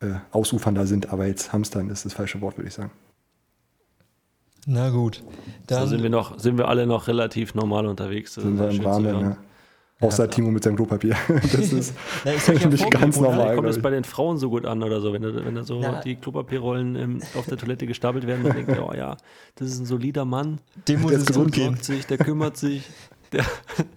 [0.00, 2.90] äh, ausufernder sind, aber jetzt Hamstern ist das falsche Wort, würde ich sagen.
[4.66, 5.22] Na gut.
[5.66, 8.34] Da Dann, sind wir noch, sind wir alle noch relativ normal unterwegs.
[8.34, 9.36] Das Sind wir im Rahmen, ja.
[10.00, 11.14] Außer Timo mit seinem Klopapier.
[11.28, 13.54] Das ist Na, ich ja vor ganz Corona, normal.
[13.56, 13.82] Kommt ich.
[13.82, 16.00] bei den Frauen so gut an oder so, wenn da, wenn da so Ja.
[16.00, 19.16] die Klopapierrollen ähm, auf der Toilette gestapelt werden, dann denkt ihr, oh ja,
[19.54, 21.76] das ist ein solider Mann, dem muss Der es gut gesund, gehen.
[21.76, 22.82] sich, der kümmert sich,
[23.30, 23.44] der,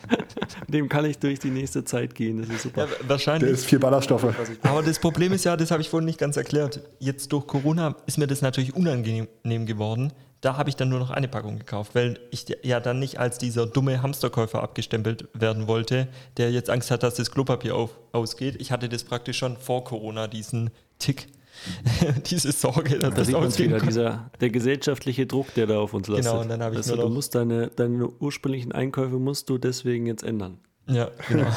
[0.68, 2.82] dem kann ich durch die nächste Zeit gehen, das ist super.
[2.82, 3.50] Ja, Der wahrscheinlich.
[3.52, 4.28] ist vier Ballaststoffe.
[4.64, 6.82] Aber das Problem ist ja, das habe ich vorhin nicht ganz erklärt.
[7.00, 9.28] Jetzt durch Corona ist mir das natürlich unangenehm
[9.66, 10.14] geworden.
[10.46, 13.40] Da habe ich dann nur noch eine Packung gekauft, weil ich ja dann nicht als
[13.40, 18.58] dieser dumme Hamsterkäufer abgestempelt werden wollte, der jetzt Angst hat, dass das Klopapier auf, ausgeht.
[18.60, 20.70] Ich hatte das praktisch schon vor Corona, diesen
[21.00, 21.30] Tick,
[22.28, 23.88] diese Sorge, dass Da das sieht man wieder, kann.
[23.88, 26.28] dieser, der gesellschaftliche Druck, der da auf uns lastet.
[26.28, 29.58] Genau, und dann habe ich Weißt nur du, musst deine, deine ursprünglichen Einkäufe musst du
[29.58, 30.60] deswegen jetzt ändern.
[30.88, 31.48] Ja, genau.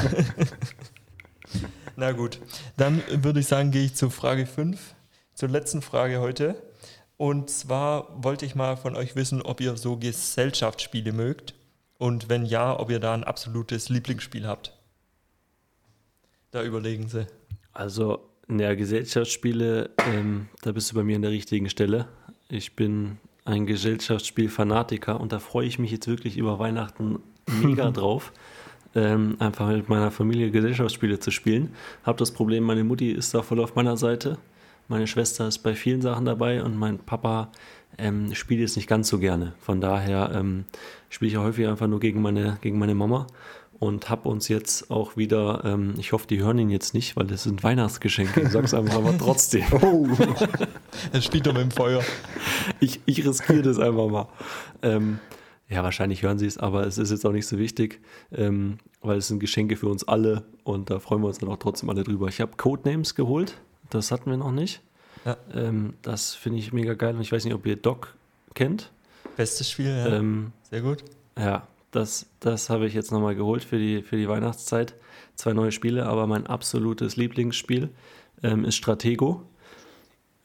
[1.97, 2.41] Na gut,
[2.79, 4.95] dann würde ich sagen, gehe ich zu Frage 5,
[5.35, 6.55] zur letzten Frage heute.
[7.19, 11.53] Und zwar wollte ich mal von euch wissen, ob ihr so Gesellschaftsspiele mögt
[11.99, 14.73] und wenn ja, ob ihr da ein absolutes Lieblingsspiel habt.
[16.53, 17.27] Da überlegen sie.
[17.73, 22.07] Also, ja, Gesellschaftsspiele, ähm, da bist du bei mir an der richtigen Stelle.
[22.49, 28.33] Ich bin ein Gesellschaftsspiel-Fanatiker und da freue ich mich jetzt wirklich über Weihnachten mega drauf,
[28.95, 31.75] ähm, einfach mit meiner Familie Gesellschaftsspiele zu spielen.
[32.05, 34.39] Hab das Problem, meine Mutti ist da voll auf meiner Seite.
[34.89, 37.51] Meine Schwester ist bei vielen Sachen dabei und mein Papa
[37.99, 39.53] ähm, spielt jetzt nicht ganz so gerne.
[39.61, 40.65] Von daher ähm,
[41.11, 43.27] spiele ich ja häufig einfach nur gegen meine, gegen meine Mama
[43.79, 47.27] und habe uns jetzt auch wieder, ähm, ich hoffe, die hören ihn jetzt nicht, weil
[47.27, 48.41] das sind Weihnachtsgeschenke.
[48.41, 49.65] Ich sag's einfach aber trotzdem.
[49.83, 50.07] Oh,
[51.13, 52.03] Er spielt doch mit dem Feuer.
[52.81, 54.29] Ich, ich riskiere das einfach mal.
[54.83, 55.19] Ähm,
[55.69, 58.01] ja, wahrscheinlich hören sie es, aber es ist jetzt auch nicht so wichtig,
[58.33, 61.59] ähm, weil es sind Geschenke für uns alle und da freuen wir uns dann auch
[61.59, 62.29] trotzdem alle drüber.
[62.29, 63.61] Ich habe Codenames geholt,
[63.91, 64.81] das hatten wir noch nicht.
[65.25, 65.37] Ja.
[65.55, 68.15] Ähm, das finde ich mega geil und ich weiß nicht, ob ihr Doc
[68.55, 68.91] kennt.
[69.37, 70.07] Bestes Spiel, ja.
[70.07, 71.05] Ähm, Sehr gut.
[71.39, 74.95] ja, das, das habe ich jetzt nochmal geholt für die, für die Weihnachtszeit.
[75.35, 77.91] Zwei neue Spiele, aber mein absolutes Lieblingsspiel
[78.43, 79.45] ähm, ist Stratego.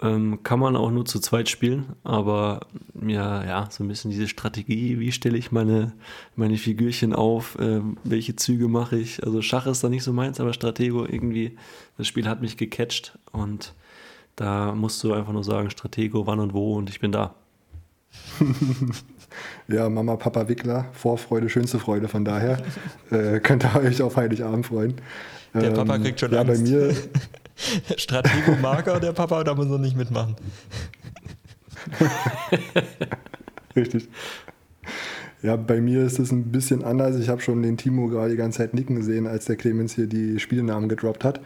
[0.04, 2.68] Ähm, kann man auch nur zu zweit spielen, aber
[3.08, 5.94] ja, ja, so ein bisschen diese Strategie, wie stelle ich meine,
[6.36, 9.24] meine Figürchen auf, ähm, welche Züge mache ich.
[9.24, 11.58] Also Schach ist da nicht so meins, aber Stratego irgendwie,
[11.98, 13.74] das Spiel hat mich gecatcht und
[14.36, 17.36] Da musst du einfach nur sagen, Stratego, wann und wo und ich bin da.
[19.68, 22.08] Ja, Mama, Papa, Wickler, Vorfreude, schönste Freude.
[22.08, 22.62] Von daher
[23.10, 24.96] äh, könnt ihr euch auf Heiligabend freuen.
[25.54, 26.64] Der Papa kriegt schon ja, Angst.
[26.64, 26.96] bei mir,
[27.98, 30.36] Stratego Marker, der Papa, da muss er nicht mitmachen.
[33.76, 34.08] Richtig.
[35.42, 37.20] Ja, bei mir ist es ein bisschen anders.
[37.20, 40.08] Ich habe schon den Timo gerade die ganze Zeit nicken gesehen, als der Clemens hier
[40.08, 41.42] die Spielnamen gedroppt hat.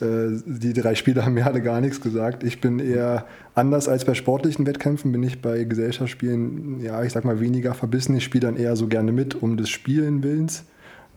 [0.00, 2.44] Äh, die drei Spiele haben mir alle gar nichts gesagt.
[2.44, 3.26] Ich bin eher
[3.56, 8.16] anders als bei sportlichen Wettkämpfen, bin ich bei Gesellschaftsspielen, ja, ich sag mal weniger verbissen.
[8.16, 10.64] Ich spiele dann eher so gerne mit, um des Spielen Willens.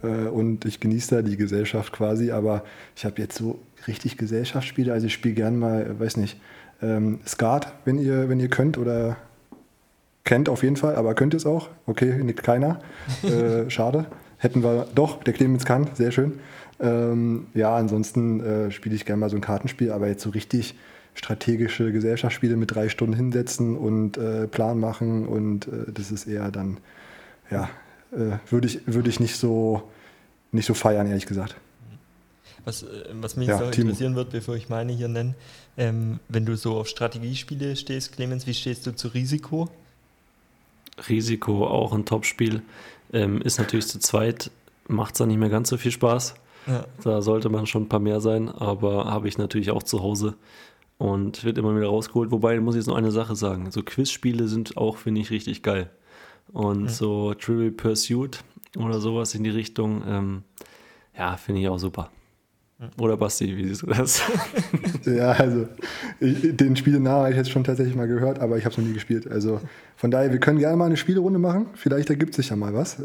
[0.02, 2.32] Äh, und ich genieße da die Gesellschaft quasi.
[2.32, 2.64] Aber
[2.96, 4.92] ich habe jetzt so richtig Gesellschaftsspiele.
[4.92, 6.40] Also ich spiele gern mal, weiß nicht,
[6.82, 9.18] ähm, Skat, wenn ihr, wenn ihr könnt oder
[10.24, 11.70] kennt auf jeden Fall, aber könnt ihr es auch?
[11.86, 12.80] Okay, nickt keiner.
[13.24, 14.06] Äh, schade.
[14.38, 16.40] Hätten wir doch, der Clemens kann, sehr schön.
[16.80, 20.76] Ähm, ja, ansonsten äh, spiele ich gerne mal so ein Kartenspiel, aber jetzt so richtig
[21.16, 26.52] strategische Gesellschaftsspiele mit drei Stunden hinsetzen und äh, Plan machen und äh, das ist eher
[26.52, 26.78] dann,
[27.50, 27.70] ja,
[28.12, 29.84] äh, würde ich, würde ich nicht so,
[30.52, 31.56] nicht so feiern, ehrlich gesagt.
[32.68, 32.88] Was, äh,
[33.22, 35.36] was mich Ja, jetzt interessieren wird, bevor ich meine hier nenne,
[35.78, 39.70] ähm, wenn du so auf Strategiespiele stehst, Clemens, wie stehst du zu Risiko?
[41.08, 42.62] Risiko auch ein Topspiel.
[43.14, 44.52] Ähm, ist natürlich zu zweit,
[44.90, 46.36] macht es dann nicht mehr ganz so viel Spaß.
[46.68, 46.86] Ja.
[47.06, 50.36] Da sollte man schon ein paar mehr sein, aber habe ich natürlich auch zu Hause
[50.98, 52.32] und wird immer wieder rausgeholt.
[52.32, 55.64] Wobei, muss ich jetzt noch eine Sache sagen: So Quizspiele sind auch, finde ich, richtig
[55.64, 55.90] geil.
[56.52, 58.44] Und so Trivial Pursuit
[58.76, 60.44] oder sowas in die Richtung, ähm,
[61.18, 62.12] ja, finde ich auch super.
[63.00, 64.22] Oder Basti, wie siehst du das?
[65.06, 65.68] Ja, also
[66.20, 68.86] ich, den Spielenamen habe ich jetzt schon tatsächlich mal gehört, aber ich habe es noch
[68.86, 69.26] nie gespielt.
[69.32, 69.62] Also
[69.96, 71.68] von daher, wir können gerne mal eine Spielerunde machen.
[71.76, 73.00] Vielleicht ergibt sich ja mal was.
[73.00, 73.04] Äh,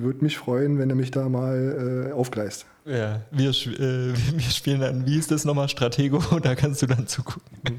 [0.00, 2.64] Würde mich freuen, wenn ihr mich da mal äh, aufgleist.
[2.86, 3.52] Ja, wir, äh,
[4.34, 7.78] wir spielen dann, wie ist das nochmal, Stratego, da kannst du dann zugucken.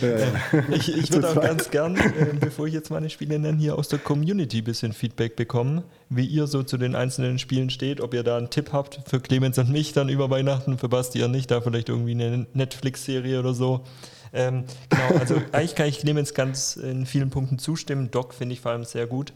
[0.00, 0.64] Ja, ja.
[0.70, 3.88] Ich, ich würde auch ganz gern, äh, bevor ich jetzt meine Spiele nenne, hier aus
[3.88, 8.14] der Community ein bisschen Feedback bekommen, wie ihr so zu den einzelnen Spielen steht, ob
[8.14, 11.28] ihr da einen Tipp habt für Clemens und mich dann über Weihnachten, für Basti ja
[11.28, 13.84] nicht, da vielleicht irgendwie eine Netflix-Serie oder so.
[14.32, 18.10] Ähm, genau, also eigentlich kann ich Clemens ganz in vielen Punkten zustimmen.
[18.10, 19.32] Doc finde ich vor allem sehr gut.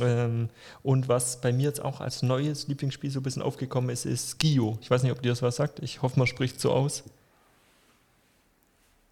[0.00, 0.48] Ähm,
[0.82, 4.40] und was bei mir jetzt auch als neues Lieblingsspiel so ein bisschen aufgekommen ist, ist
[4.40, 4.78] Skio.
[4.80, 5.80] Ich weiß nicht, ob dir das was sagt.
[5.80, 7.04] Ich hoffe, man spricht so aus.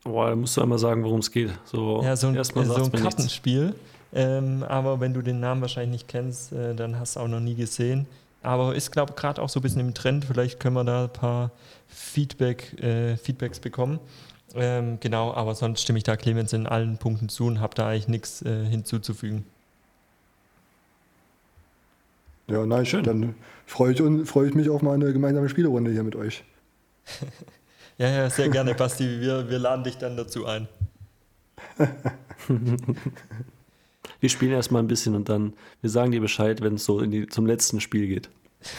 [0.04, 1.50] Boah, da musst du einmal sagen, worum es geht.
[1.64, 2.92] So, Ja, so ein, erstmal so ein.
[2.92, 3.74] Kartenspiel.
[4.12, 7.40] Ähm, aber wenn du den Namen wahrscheinlich nicht kennst, äh, dann hast du auch noch
[7.40, 8.06] nie gesehen.
[8.42, 10.24] Aber ist, glaube ich, gerade auch so ein bisschen im Trend.
[10.24, 11.50] Vielleicht können wir da ein paar
[11.88, 13.98] Feedback, äh, Feedbacks bekommen.
[14.54, 17.88] Ähm, genau, aber sonst stimme ich da Clemens in allen Punkten zu und habe da
[17.88, 19.44] eigentlich nichts äh, hinzuzufügen.
[22.46, 22.88] Ja, nice.
[22.88, 23.04] Schön.
[23.04, 23.34] Dann
[23.66, 26.44] freue ich, freue ich mich auf mal eine gemeinsame Spielerunde hier mit euch.
[27.98, 29.20] Ja, ja, sehr gerne, Basti.
[29.20, 30.68] Wir, wir laden dich dann dazu ein.
[34.20, 37.12] Wir spielen erstmal ein bisschen und dann, wir sagen dir Bescheid, wenn es so in
[37.12, 38.28] die, zum letzten Spiel geht.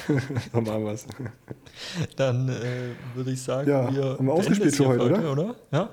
[0.52, 1.06] Dann machen wir es.
[2.18, 5.32] Dann äh, würde ich sagen, Ja, wir haben wir ausgespielt es hier für heute, für
[5.32, 5.56] oder?
[5.72, 5.90] Ja?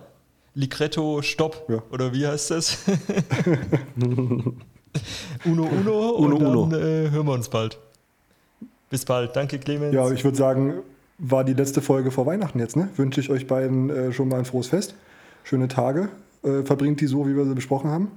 [0.55, 1.67] Ligretto Stopp.
[1.69, 1.81] Ja.
[1.93, 2.79] Oder wie heißt das?
[3.97, 4.57] Uno
[5.45, 6.77] Uno Uno, und dann Uno.
[6.77, 7.79] Äh, hören wir uns bald.
[8.91, 9.37] Bis bald.
[9.37, 9.95] Danke, Clemens.
[9.95, 10.83] Ja, ich würde sagen,
[11.19, 12.77] war die letzte Folge vor Weihnachten jetzt.
[12.77, 12.89] Ne?
[12.97, 14.95] Wünsche ich euch beiden äh, schon mal ein frohes Fest.
[15.45, 16.09] Schöne Tage.
[16.43, 18.11] Äh, verbringt die so, wie wir sie besprochen haben.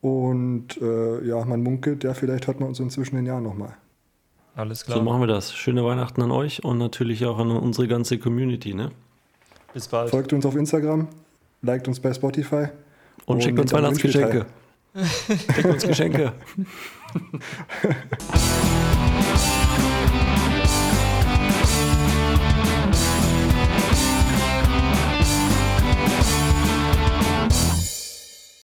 [0.00, 3.74] Und äh, ja, man munkelt, ja, vielleicht hört man uns inzwischen den Jahren nochmal.
[4.56, 4.98] Alles klar.
[4.98, 5.54] So machen wir das.
[5.54, 8.90] Schöne Weihnachten an euch und natürlich auch an unsere ganze Community, ne?
[9.72, 10.10] Bis bald.
[10.10, 11.08] Folgt uns auf Instagram,
[11.62, 12.68] liked uns bei Spotify.
[13.26, 14.46] Und, Und schickt uns Weihnachtsgeschenke.
[15.26, 16.32] schickt uns Geschenke.